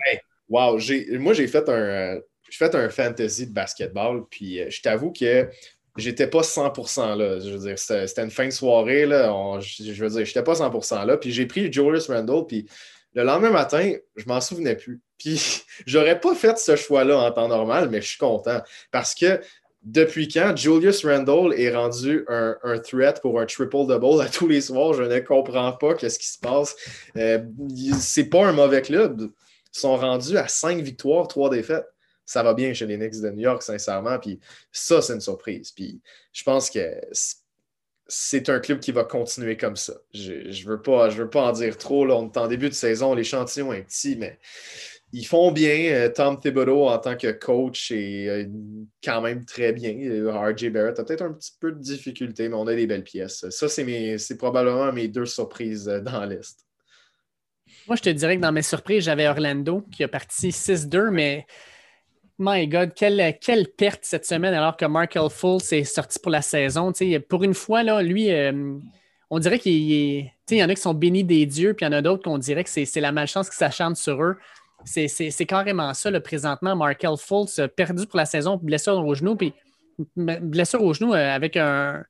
[0.50, 0.80] wow,
[1.20, 5.50] moi, j'ai fait un, j'ai fait un fantasy de basketball, puis euh, je t'avoue que
[5.98, 7.40] j'étais pas 100% là.
[7.40, 9.60] Je veux dire, c'était une fin de soirée, là.
[9.60, 11.18] je, veux dire, j'étais pas 100% là.
[11.18, 12.66] Puis j'ai pris Julius Randle, puis
[13.14, 15.02] le lendemain matin, je m'en souvenais plus.
[15.18, 19.42] Puis j'aurais pas fait ce choix-là en temps normal, mais je suis content parce que
[19.84, 24.94] depuis quand Julius Randle est rendu un, threat pour un triple-double à tous les soirs,
[24.94, 26.76] je ne comprends pas qu'est-ce qui se passe.
[27.18, 27.40] Euh,
[28.00, 29.32] c'est pas un mauvais club.
[29.74, 31.91] Ils sont rendus à cinq victoires, trois défaites
[32.32, 34.18] ça va bien chez les Knicks de New York, sincèrement.
[34.18, 34.40] Puis
[34.72, 35.72] ça, c'est une surprise.
[35.72, 36.00] Puis
[36.32, 36.80] je pense que
[38.08, 39.94] c'est un club qui va continuer comme ça.
[40.14, 42.06] Je ne veux, pas, veux pas en dire trop.
[42.06, 44.40] Là, on est en début de saison, l'échantillon est petit, mais
[45.12, 45.92] ils font bien.
[45.92, 48.46] Euh, Tom Thibodeau, en tant que coach, est euh,
[49.04, 49.94] quand même très bien.
[50.00, 53.04] Euh, RJ Barrett a peut-être un petit peu de difficulté, mais on a des belles
[53.04, 53.46] pièces.
[53.50, 56.66] Ça, c'est probablement mes deux surprises dans liste.
[57.88, 61.46] Moi, je te dirais que dans mes surprises, j'avais Orlando qui a parti 6-2, mais
[62.40, 66.92] My God, quelle, perte cette semaine alors que Markel Fultz est sorti pour la saison.
[67.30, 68.78] pour une fois, lui, euh,
[69.30, 71.98] on dirait qu'il y en a qui sont bénis des dieux, puis il y en
[71.98, 74.38] a d'autres qu'on dirait que c'est la malchance qui s'acharne sur eux.
[74.86, 76.76] C'est carrément ça, le présentement.
[76.76, 79.54] Markel Fultz perdu pour la saison, blessure au genou, puis
[80.16, 82.04] blessure au genou euh, avec un,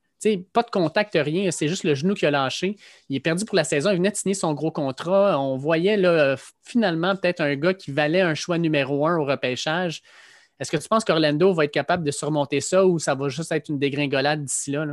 [0.53, 1.49] pas de contact, rien.
[1.51, 2.75] C'est juste le genou qui a lâché.
[3.09, 3.89] Il est perdu pour la saison.
[3.91, 5.39] Il venait de signer son gros contrat.
[5.39, 10.01] On voyait là, finalement peut-être un gars qui valait un choix numéro un au repêchage.
[10.59, 13.51] Est-ce que tu penses qu'Orlando va être capable de surmonter ça ou ça va juste
[13.51, 14.85] être une dégringolade d'ici là?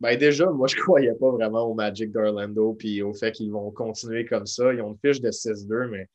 [0.00, 3.52] Ben déjà, moi, je ne croyais pas vraiment au Magic d'Orlando puis au fait qu'ils
[3.52, 4.72] vont continuer comme ça.
[4.72, 6.08] Ils ont une fiche de 6-2, mais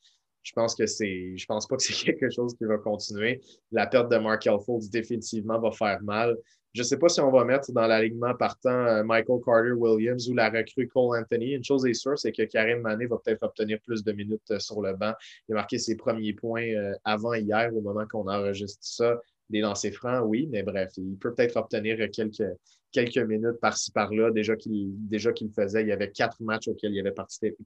[0.43, 1.37] je pense que c'est.
[1.37, 3.41] Je pense pas que c'est quelque chose qui va continuer.
[3.71, 6.35] La perte de Mark Fultz définitivement va faire mal.
[6.75, 10.27] Je ne sais pas si on va mettre dans l'alignement partant euh, Michael Carter Williams
[10.27, 11.51] ou la recrue Cole Anthony.
[11.53, 14.59] Une chose est sûre, c'est que Karim Mané va peut-être obtenir plus de minutes euh,
[14.59, 15.13] sur le banc.
[15.47, 19.21] Il a marqué ses premiers points euh, avant hier, au moment qu'on enregistre ça.
[19.49, 22.43] Des lancers francs, oui, mais bref, il peut peut-être obtenir quelques,
[22.91, 24.31] quelques minutes par-ci par-là.
[24.31, 27.15] Déjà qu'il qu faisait, il y avait quatre matchs auxquels il avait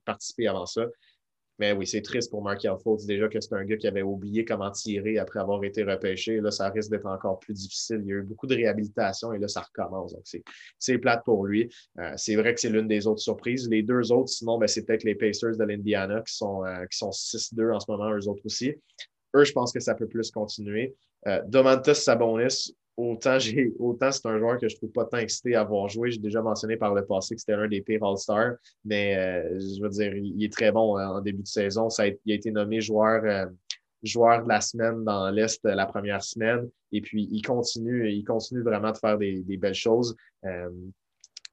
[0.06, 0.86] participé avant ça.
[1.60, 3.06] Mais oui, c'est triste pour Mark Fultz.
[3.06, 6.39] Déjà que c'est un gars qui avait oublié comment tirer après avoir été repêché.
[6.39, 8.00] Là, ça risque d'être encore plus difficile.
[8.04, 10.13] Il y a eu beaucoup de réhabilitation et là, ça recommence.
[10.13, 10.24] Donc,
[10.80, 11.69] c'est plate pour lui.
[12.00, 13.67] Euh, c'est vrai que c'est l'une des autres surprises.
[13.69, 17.12] Les deux autres, sinon, ben, c'est peut-être les Pacers de l'Indiana qui sont, euh, sont
[17.12, 18.74] 6-2 en ce moment, eux autres aussi.
[19.36, 20.95] Eux, je pense que ça peut plus continuer.
[21.28, 23.38] Euh, Domantas Sabonis, autant
[23.79, 26.12] autant c'est un joueur que je ne trouve pas tant excité à avoir joué.
[26.12, 29.81] J'ai déjà mentionné par le passé que c'était un des pires All-Stars, mais euh, je
[29.81, 31.89] veux dire, il est très bon hein, en début de saison.
[31.89, 33.45] Ça il a été nommé joueur, euh,
[34.03, 36.69] joueur de la semaine dans l'Est la première semaine.
[36.91, 40.15] Et puis il continue, il continue vraiment de faire des, belles choses.
[40.45, 40.69] Euh,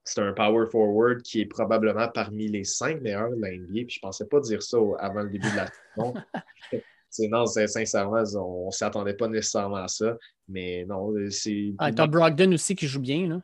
[0.04, 3.84] c'est un power forward qui est probablement parmi les cinq meilleurs de la NBA.
[3.86, 6.14] Puis je ne pensais pas dire ça avant le début de la saison.
[7.30, 10.16] non, sincèrement, on ne s'attendait pas nécessairement à ça.
[10.48, 11.74] Mais non, c'est.
[11.78, 13.40] Ah, t'as Brogdon aussi qui joue bien, là.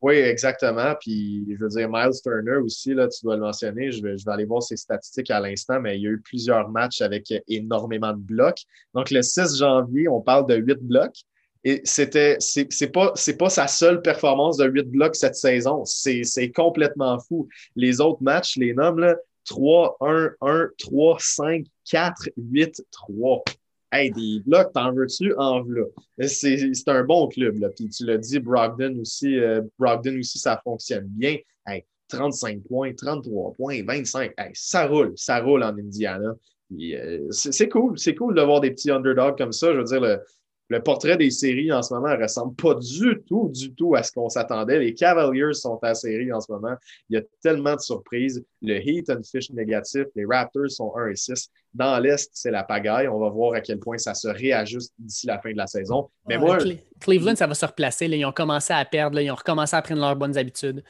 [0.00, 0.94] Oui, exactement.
[1.00, 3.90] Puis, je veux dire, Miles Turner aussi, là, tu dois le mentionner.
[3.90, 6.20] Je vais, je vais aller voir ses statistiques à l'instant, mais il y a eu
[6.20, 8.60] plusieurs matchs avec énormément de blocs.
[8.94, 11.16] Donc, le 6 janvier, on parle de 8 blocs.
[11.64, 15.84] Et c'était, c'est pas, pas sa seule performance de 8 blocs cette saison.
[15.84, 17.48] C'est complètement fou.
[17.74, 19.16] Les autres matchs, les noms, là,
[19.48, 23.44] 3, 1, 1, 3, 5, 4, 8, 3.
[23.90, 25.34] Hey, des blocs, t'en veux-tu?
[25.36, 25.84] En v'là?
[26.26, 27.58] C'est un bon club.
[27.58, 27.70] Là.
[27.70, 31.38] Puis tu l'as dit, Brogdon aussi, euh, Brogdon aussi, ça fonctionne bien.
[31.66, 34.32] Hey, 35 points, 33 points, 25.
[34.36, 36.34] Hey, ça roule, ça roule en Indiana.
[36.78, 39.72] Euh, c'est cool, c'est cool de voir des petits underdogs comme ça.
[39.72, 40.20] Je veux dire, le,
[40.68, 44.02] le portrait des séries en ce moment ne ressemble pas du tout, du tout à
[44.02, 44.78] ce qu'on s'attendait.
[44.78, 46.74] Les Cavaliers sont à la série en ce moment.
[47.08, 48.44] Il y a tellement de surprises.
[48.60, 50.06] Le Heat a une fiche négative.
[50.14, 51.48] Les Raptors sont 1 et 6.
[51.72, 53.08] Dans l'Est, c'est la pagaille.
[53.08, 56.10] On va voir à quel point ça se réajuste d'ici la fin de la saison.
[56.28, 56.58] Mais moi,
[57.00, 58.06] Cleveland, ça va se replacer.
[58.06, 59.18] Ils ont commencé à perdre.
[59.20, 60.82] Ils ont recommencé à prendre leurs bonnes habitudes.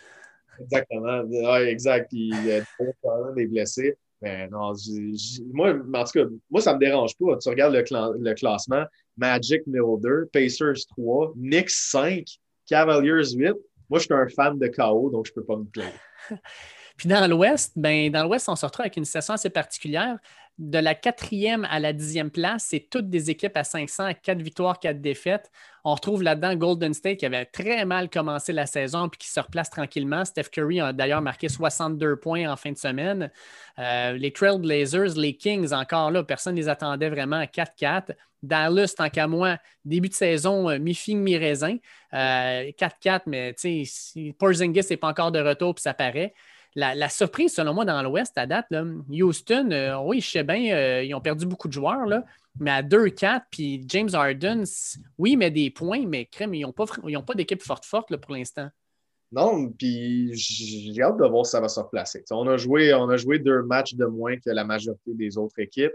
[0.60, 1.22] Exactement.
[1.60, 2.08] exact.
[2.12, 2.62] il y a
[3.36, 3.96] des blessés.
[4.20, 4.72] Mais non,
[5.52, 7.36] moi, en tout cas, moi, ça me dérange pas.
[7.38, 8.84] Tu regardes le, classement,
[9.16, 12.24] Magic numéro 2, Pacers 3, Knicks 5,
[12.66, 13.52] Cavaliers 8.
[13.88, 15.92] Moi, je suis un fan de KO, donc je peux pas me plaindre.
[16.98, 20.18] Puis dans l'Ouest, ben, dans l'Ouest, on se retrouve avec une situation assez particulière
[20.58, 24.80] de la quatrième à la dixième place, c'est toutes des équipes à 500, quatre victoires,
[24.80, 25.50] quatre défaites.
[25.84, 29.38] On retrouve là-dedans Golden State qui avait très mal commencé la saison puis qui se
[29.38, 30.24] replace tranquillement.
[30.24, 33.30] Steph Curry a d'ailleurs marqué 62 points en fin de semaine.
[33.78, 38.16] Euh, les Trailblazers, les Kings, encore là, personne ne les attendait vraiment à 4-4.
[38.42, 41.76] Dallas, tant qu'à moi, début de saison, euh, mi-figue, mi-raisin.
[42.12, 43.54] 4-4, euh, mais
[44.38, 46.34] Porzingis n'est pas encore de retour puis ça paraît
[46.74, 48.66] la, surprise, selon moi, dans l'Ouest, à date,
[49.10, 52.24] Houston, euh, oui, je sais bien, euh, ils ont perdu beaucoup de joueurs, là,
[52.60, 54.64] mais à 2-4, puis James Harden,
[55.16, 58.68] oui, mais des points, mais crème, ils n'ont pas, pas d'équipe forte forte pour l'instant.
[59.30, 62.24] Non, puis j'ai hâte de voir si ça va se replacer.
[62.30, 65.58] on a, joué, on a joué deux matchs de moins que la majorité des autres
[65.58, 65.92] équipes.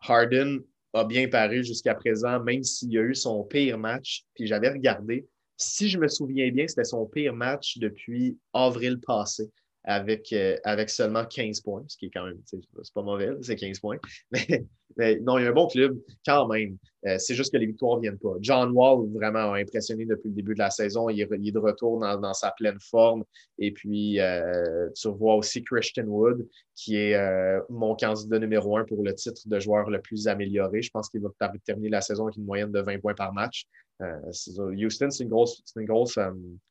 [0.00, 0.60] Harden
[0.94, 4.24] a bien paru jusqu'à présent, même s'il a eu son pire match.
[4.34, 5.26] Puis j'avais regardé,
[5.58, 9.50] si je me souviens bien, c'était son pire match depuis avril passé
[9.84, 12.60] avec, euh, avec seulement 15 points, ce qui est quand même, c'est
[12.94, 13.98] pas mauvais, c'est 15 points.
[14.30, 14.66] Mais,
[14.98, 16.76] non, il y a un bon club quand même.
[17.06, 18.34] Euh, c'est juste que les victoires ne viennent pas.
[18.40, 21.08] John Wall, vraiment, a impressionné depuis le début de la saison.
[21.08, 23.24] Il est, de retour dans, sa pleine forme.
[23.58, 28.84] Et puis, euh, tu vois aussi Christian Wood, qui est euh, mon candidat numéro un
[28.84, 30.82] pour le titre de joueur le plus amélioré.
[30.82, 31.30] Je pense qu'il va
[31.64, 33.64] terminer la saison avec une moyenne de 20 points par match.
[34.00, 36.18] Houston, c'est une grosse, une grosse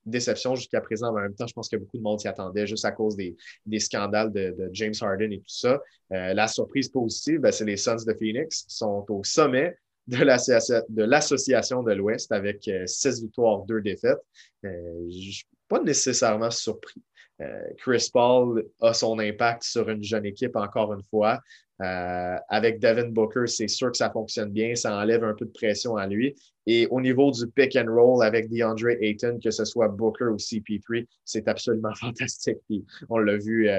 [0.03, 1.13] déception jusqu'à présent.
[1.13, 3.15] Mais en même temps, je pense que beaucoup de monde s'y attendait juste à cause
[3.15, 3.36] des,
[3.80, 5.80] scandales de, James Harden et tout ça.
[6.09, 9.76] la surprise positive, ben, c'est les Suns de Phoenix sont au sommet
[10.10, 14.20] de l'association de l'Ouest avec euh, six victoires, deux défaites.
[14.66, 14.70] Euh,
[15.10, 17.01] je ne suis pas nécessairement surpris.
[17.41, 21.39] Euh, Chris Paul a son impact sur une jeune équipe encore une fois.
[21.80, 25.95] avec Devin Booker, c'est sûr que ça fonctionne bien, ça enlève un peu de pression
[25.95, 26.36] à lui.
[26.66, 30.36] Et au niveau du pick and roll avec DeAndre Ayton, que ce soit Booker ou
[30.36, 32.60] CP3, c'est absolument fantastique.
[33.07, 33.70] on l'a vu,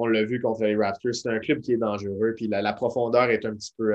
[0.00, 1.14] on l'a vu contre les Raptors.
[1.14, 2.34] C'est un club qui est dangereux.
[2.36, 3.92] Puis la, profondeur est un petit peu,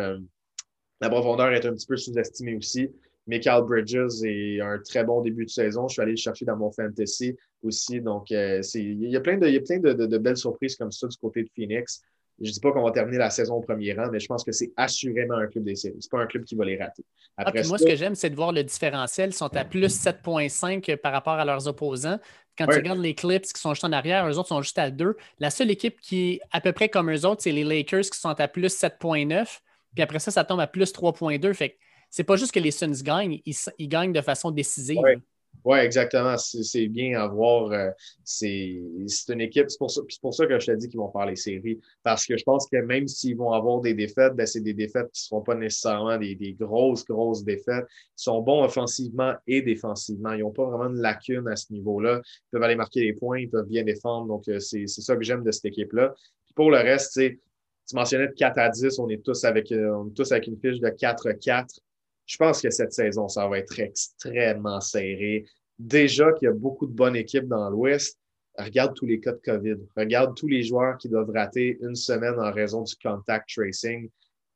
[1.01, 2.89] la profondeur est un petit peu sous-estimée aussi.
[3.27, 5.87] Michael Bridges est un très bon début de saison.
[5.87, 7.99] Je suis allé le chercher dans mon fantasy aussi.
[8.01, 11.07] Donc, euh, il y a plein, de, y a plein de, belles surprises comme ça
[11.07, 12.01] du côté de Phoenix.
[12.39, 14.43] Je ne dis pas qu'on va terminer la saison au premier rang, mais je pense
[14.43, 15.95] que c'est assurément un club des séries.
[16.01, 17.03] Ce n'est pas un club qui va les rater.
[17.37, 19.29] Ah, moi, ce que j'aime, c'est de voir le différentiel.
[19.29, 22.19] Ils sont à plus 7,5 par rapport à leurs opposants.
[22.57, 24.89] Quand tu regardes les Clips qui sont juste en arrière, eux autres sont juste à
[24.89, 25.17] 2.
[25.39, 28.17] La seule équipe qui est à peu près comme eux autres, c'est les Lakers qui
[28.17, 29.59] sont à plus 7,9.
[29.93, 31.53] Puis après ça, ça tombe à plus 3,2.
[31.53, 31.75] Fait que
[32.09, 34.99] c'est pas juste que les Suns gagnent, ils, gagnent de façon décisive.
[35.01, 35.15] Oui,
[35.63, 36.37] ouais, exactement.
[36.37, 37.71] C'est bien à voir.
[37.71, 37.89] Euh,
[38.23, 38.81] c'est
[39.29, 39.69] une équipe.
[39.69, 41.79] C'est pour, ça que je te dis qu'ils vont faire les séries.
[42.03, 45.11] Parce que je pense que même s'ils vont avoir des défaites, ben, c'est des défaites
[45.11, 47.85] qui ne seront pas nécessairement des, grosses, grosses défaites.
[47.89, 50.33] Ils sont bons offensivement et défensivement.
[50.33, 52.21] Ils n'ont pas vraiment de lacunes à ce niveau-là.
[52.23, 54.27] Ils peuvent aller marquer des points, ils peuvent bien défendre.
[54.27, 56.13] Donc, euh, c'est ça que j'aime de cette équipe-là.
[56.55, 60.31] Pour le reste, tu mentionnais de 4 à 10, on est tous avec, euh, tous
[60.31, 61.79] avec une fiche de 4-4.
[62.25, 65.45] Je pense que cette saison, ça va être extrêmement serré.
[65.77, 68.19] Déjà qu'il y a beaucoup de bonnes équipes dans l'Ouest.
[68.57, 69.77] Regarde tous les cas de COVID.
[69.95, 74.09] Regarde tous les joueurs qui doivent rater une semaine en raison du contact tracing.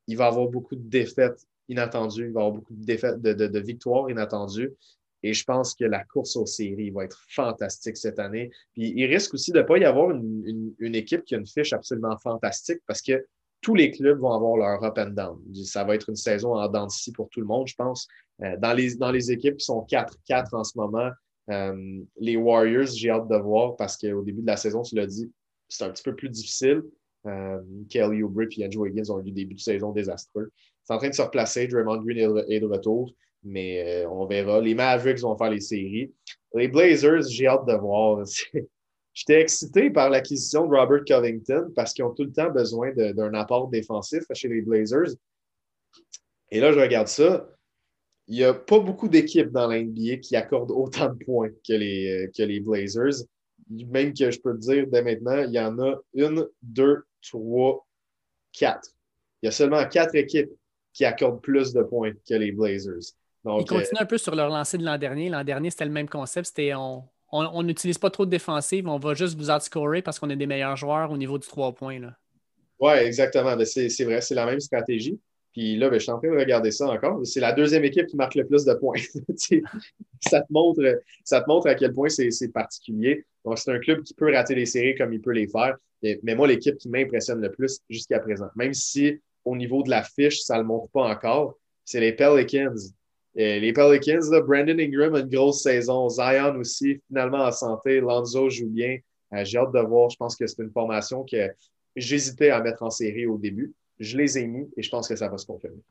[0.08, 2.28] Il va y avoir beaucoup de défaites inattendues.
[2.28, 4.74] Il va y avoir beaucoup de défaites, de, de victoires inattendues.
[5.24, 8.52] Et je pense que la course aux séries va être fantastique cette année.
[8.74, 11.74] Puis il risque aussi de ne pas y avoir une, équipe qui a une fiche
[11.74, 13.26] absolument fantastique parce que
[13.62, 15.40] tous les clubs vont avoir leur up and down.
[15.66, 18.08] Ça va être une saison en dents pour tout le monde, je pense.
[18.42, 21.10] Euh, dans, les, dans les équipes qui sont 4-4 en ce moment,
[21.50, 25.08] euh, les Warriors, j'ai hâte de voir parce qu'au début de la saison, tu l'as
[25.08, 25.32] dit,
[25.68, 26.84] c'est un petit peu plus difficile.
[27.26, 30.52] Euh, Kelly Oubre et Andrew Higgins ont eu des débuts de saison désastreux.
[30.84, 31.68] C'est en train de se replacer.
[31.68, 34.62] Draymond Green est de retour mais euh, on verra.
[34.62, 36.12] Les Mavericks vont faire les séries.
[36.54, 38.24] Les Blazers, j'ai hâte de voir.
[39.14, 43.34] J'étais excité par l'acquisition de Robert Covington parce qu'ils ont tout le temps besoin d'un
[43.34, 45.16] apport défensif chez les Blazers.
[46.52, 47.50] Et là, je regarde ça.
[48.28, 52.30] Il n'y a pas beaucoup d'équipes dans l'NBA qui accordent autant de points que les,
[52.36, 53.26] que les Blazers.
[53.70, 57.86] Même que je peux te dire dès maintenant, il y en a une, deux, trois,
[58.54, 58.90] quatre.
[59.42, 60.52] Il y a seulement quatre équipes
[60.94, 63.16] qui accordent plus de points que les Blazers.
[63.46, 65.30] Ils continuent un peu sur leur lancée de l'an dernier.
[65.30, 66.48] L'an dernier, c'était le même concept.
[66.48, 67.04] C'était on
[67.64, 70.76] n'utilise pas trop de défensive, on va juste vous outscorer parce qu'on est des meilleurs
[70.76, 72.00] joueurs au niveau du trois points.
[72.80, 73.56] Oui, exactement.
[73.66, 75.20] C'est vrai, c'est la même stratégie.
[75.52, 77.26] Puis là, ben, je suis en train de regarder ça encore.
[77.26, 78.98] C'est la deuxième équipe qui marque le plus de points.
[80.22, 83.26] ça, te montre, ça te montre à quel point c'est particulier.
[83.44, 85.76] Donc, c'est un club qui peut rater les séries comme il peut les faire.
[86.02, 90.04] Mais moi, l'équipe qui m'impressionne le plus jusqu'à présent, même si au niveau de la
[90.04, 92.76] fiche, ça ne le montre pas encore, c'est les Pelicans
[93.40, 96.10] les Pelicans, Brandon Ingram a une grosse saison.
[96.10, 98.02] Zion aussi, finalement en santé.
[98.02, 98.98] Lonzo joue bien.
[99.34, 100.10] Euh, j'ai hâte de voir.
[100.10, 101.50] Je pense que c'est une formation que
[101.96, 103.74] j'hésitais à mettre en série au début.
[104.00, 105.82] Je les ai mis et je pense que ça va se confirmer.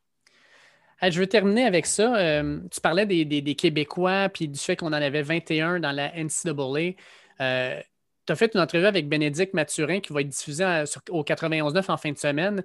[1.02, 2.16] je veux terminer avec ça.
[2.16, 6.96] Euh, tu parlais des, Québécois puis du fait qu'on en avait 21 dans la NCAA.
[7.40, 7.80] Euh,
[8.26, 10.64] tu as fait une entrevue avec Bénédicte Mathurin qui va être diffusée
[11.08, 12.62] au 91.9 en fin de semaine.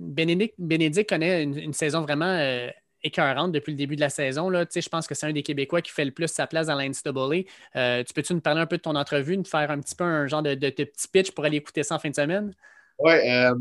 [0.00, 2.70] Bénédicte, connaît une, saison vraiment
[3.04, 4.48] écœurante depuis le début de la saison.
[4.48, 4.64] Là.
[4.74, 6.84] Je pense que c'est un des Québécois qui fait le plus sa place dans la.
[6.84, 10.04] Euh, tu peux-tu nous parler un peu de ton entrevue, nous faire un petit peu
[10.04, 12.52] un genre de, petit pitch pour aller écouter ça en fin de semaine?
[12.98, 13.54] Oui, euh,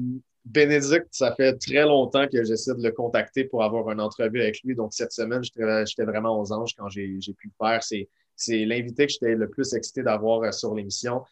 [0.46, 4.62] Bénédicte, ça fait très longtemps que j'essaie de le contacter pour avoir une entrevue avec
[4.64, 4.76] lui.
[4.76, 7.82] Donc, cette semaine, j'étais vraiment aux anges quand j'ai pu le faire.
[8.36, 11.24] C'est l'invité que j'étais le plus excité d'avoir euh, sur l'émission.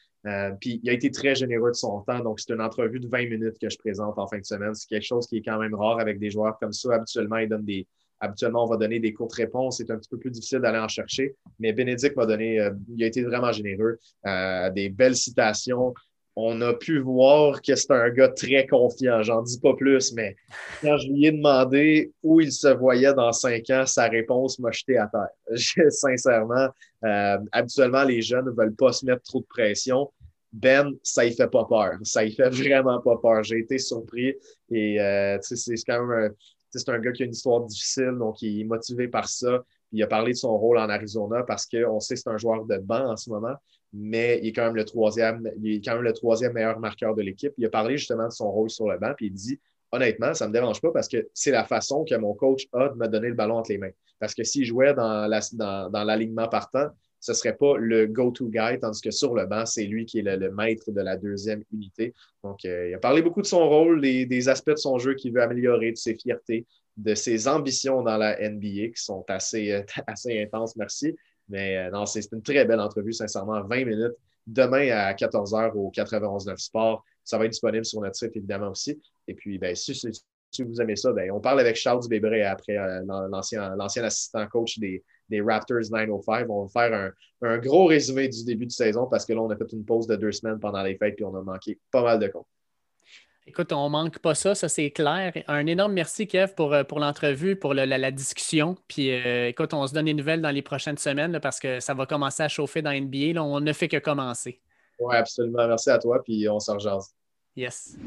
[0.60, 2.20] puis il a été très généreux de son temps.
[2.20, 4.74] Donc, c'est une entrevue de 20 minutes que je présente en fin de semaine.
[4.76, 6.96] C'est quelque chose qui est quand même rare avec des joueurs comme ça.
[6.96, 7.88] Habituellement, ils donnent des,
[8.22, 9.78] Habituellement, on va donner des courtes réponses.
[9.78, 11.36] C'est un petit peu plus difficile d'aller en chercher.
[11.60, 13.98] Mais Bénédicte m'a donné, euh, il a été vraiment généreux.
[14.28, 15.94] Euh, des belles citations.
[16.36, 19.24] on a pu voir que c'est un gars très confiant.
[19.24, 20.36] J'en dis pas plus, mais
[20.82, 24.72] quand je lui ai demandé où il se voyait dans cinq ans, sa réponse m'a
[24.72, 25.90] jeté à terre.
[25.92, 26.70] Sincèrement,
[27.04, 30.12] euh, habituellement, les jeunes ne veulent pas se mettre trop de pression.
[30.54, 31.94] Ben, ça y fait pas peur.
[32.04, 33.44] Ça y fait vraiment pas peur.
[33.44, 34.36] J'ai été surpris
[34.70, 36.34] et euh, c'est quand même
[36.80, 39.64] c'est un gars qui a une histoire difficile, donc il est motivé par ça.
[39.92, 42.66] Il a parlé de son rôle en Arizona parce qu'on sait que c'est un joueur
[42.66, 43.56] de banc en ce moment
[43.94, 47.16] mais il est quand même le troisième, il est quand même le troisième meilleur marqueur
[47.16, 47.54] de l'équipe.
[47.58, 49.60] Il a parlé justement de son rôle sur le banc, puis il dit
[49.92, 52.90] honnêtement, ça ne me dérange pas parce que c'est la façon que mon coach a
[52.90, 53.92] de me donner le ballon entre les mains.
[54.20, 56.88] Parce que s'il jouait dans, l'alignement partant,
[57.22, 60.20] ce ne serait pas le go-to guy, tandis que sur le banc, c'est lui qui
[60.20, 62.16] est le, maître de la deuxième unité.
[62.44, 65.32] Donc, euh, il a parlé beaucoup de son rôle, des, aspects de son jeu qu'il
[65.32, 66.66] veut améliorer, de ses fiertés,
[66.98, 71.16] de ses ambitions dans la NBA qui sont assez, euh, assez intenses, merci.
[71.48, 74.16] Mais euh, non, c'est une très belle entrevue, sincèrement, 20 minutes.
[74.48, 77.06] Demain à 14h au 91.9 Sport.
[77.24, 79.00] Ça va être disponible sur notre site, évidemment, aussi.
[79.28, 79.94] Et puis, ben, si,
[80.64, 85.04] vous aimez ça, ben, on parle avec Charles Dubébré après, l'ancien assistant coach des,
[85.40, 86.50] Raptors 905.
[86.50, 89.56] On va faire un, gros résumé du début de saison parce que là, on a
[89.56, 92.20] fait une pause de deux semaines pendant les fêtes et on a manqué pas mal
[92.20, 92.48] de comptes.
[93.48, 95.34] Écoute, on manque pas ça, ça c'est clair.
[95.48, 98.76] Un énorme merci, Kev, pour, euh, pour l'entrevue, pour la, discussion.
[98.88, 101.94] Puis euh, écoute, on se donne des nouvelles dans les prochaines semaines parce que ça
[101.94, 103.34] va commencer à chauffer dans NBA.
[103.34, 104.62] Là, on ne fait que commencer.
[105.00, 105.68] Oui, absolument.
[105.68, 107.16] Merci à toi, puis on se rejase.
[107.56, 107.98] Yes.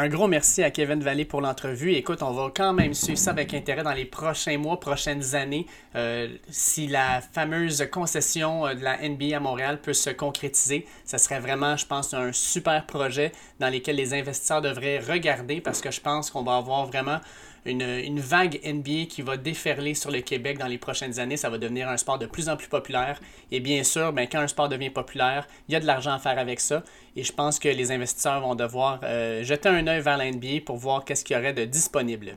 [0.00, 1.92] Un gros merci à Kevin Vallée pour l'entrevue.
[1.92, 5.66] Écoute, on va quand même suivre ça avec intérêt dans les prochains mois, prochaines années.
[5.94, 11.18] Euh, si la fameuse concession euh, de la NBA à Montréal peut se concrétiser, ça
[11.18, 15.90] serait vraiment, je pense, un super projet dans lequel les investisseurs devraient regarder parce que
[15.90, 17.20] je pense qu'on va avoir vraiment
[17.66, 21.36] une, vague NBA qui va déferler sur le Québec dans les prochaines années.
[21.36, 23.20] Ça va devenir un sport de plus en plus populaire.
[23.50, 26.18] Et bien sûr, ben, quand un sport devient populaire, il y a de l'argent à
[26.18, 26.82] faire avec ça.
[27.16, 30.60] Et je pense que les investisseurs vont devoir euh, jeter un œil vers la NBA
[30.64, 32.36] pour voir qu'est-ce qu'il y aurait de disponible.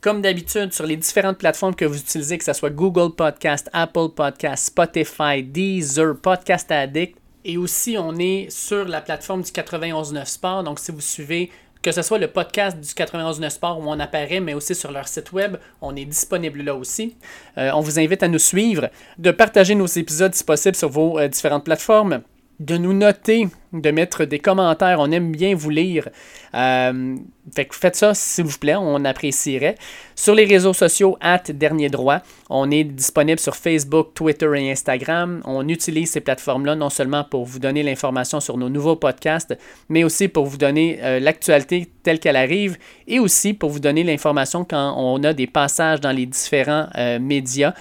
[0.00, 4.08] Comme d'habitude, sur les différentes plateformes que vous utilisez, que ce soit Google Podcast, Apple
[4.16, 10.64] Podcast, Spotify, Deezer, Podcast Addict, et aussi, on est sur la plateforme du 91.9 Sport.
[10.64, 11.50] Donc, si vous suivez
[11.82, 15.08] que ce soit le podcast du 9 Sport où on apparaît, mais aussi sur leur
[15.08, 17.16] site web, on est disponible là aussi.
[17.56, 21.18] Euh, on vous invite à nous suivre, de partager nos épisodes si possible sur vos
[21.18, 22.22] euh, différentes plateformes
[22.60, 24.98] de nous noter, de mettre des commentaires.
[25.00, 26.10] On aime bien vous lire.
[26.54, 27.16] Euh,
[27.54, 29.76] fait faites ça, s'il vous plaît, on apprécierait.
[30.14, 32.18] Sur les réseaux sociaux, at Dernier Droit,
[32.50, 35.40] on est disponible sur Facebook, Twitter et Instagram.
[35.46, 39.56] On utilise ces plateformes-là non seulement pour vous donner l'information sur nos nouveaux podcasts,
[39.88, 42.76] mais aussi pour vous donner euh, l'actualité telle qu'elle arrive
[43.08, 47.18] et aussi pour vous donner l'information quand on a des passages dans les différents euh,
[47.18, 47.72] médias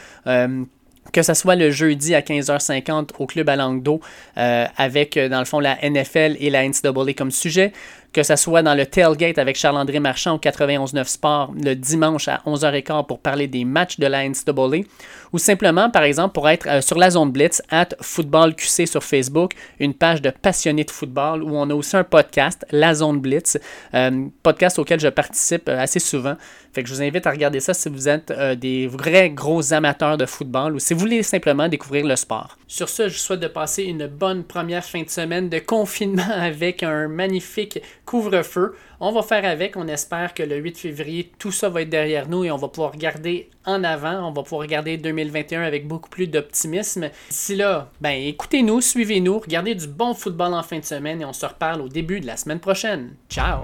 [1.12, 4.00] que ce soit le jeudi à 15h50 au Club à Langue d'eau
[4.38, 7.72] euh, avec, euh, dans le fond, la NFL et la NCAA comme sujet,
[8.14, 12.42] que ce soit dans le tailgate avec Charles-André Marchand au 91.9 Sport le dimanche à
[12.46, 14.84] 11h15 pour parler des matchs de la NCAA,
[15.32, 19.04] ou simplement, par exemple, pour être euh, sur la zone Blitz, at Football QC sur
[19.04, 23.20] Facebook, une page de passionnés de football, où on a aussi un podcast, La Zone
[23.20, 23.58] Blitz,
[23.94, 26.36] euh, podcast auquel je participe euh, assez souvent.
[26.74, 30.18] Fait que je vous invite à regarder ça si vous êtes des vrais gros amateurs
[30.18, 32.60] de football ou si vous voulez simplement découvrir le sport.
[32.68, 36.22] Sur ce, je vous souhaite de passer une bonne première fin de semaine de confinement
[36.30, 38.76] avec un magnifique couvre-feu.
[39.00, 39.78] On va faire avec.
[39.78, 42.68] On espère que le 8 février, tout ça va être derrière nous et on va
[42.68, 44.28] pouvoir regarder en avant.
[44.28, 47.10] On va pouvoir regarder 2021 avec beaucoup plus d'optimisme.
[47.30, 51.34] D'ici là, ben écoutez-nous, suivez-nous, regardez du bon football en fin de semaine et on
[51.34, 53.14] se reparle au début de la semaine prochaine.
[53.30, 53.60] Ciao!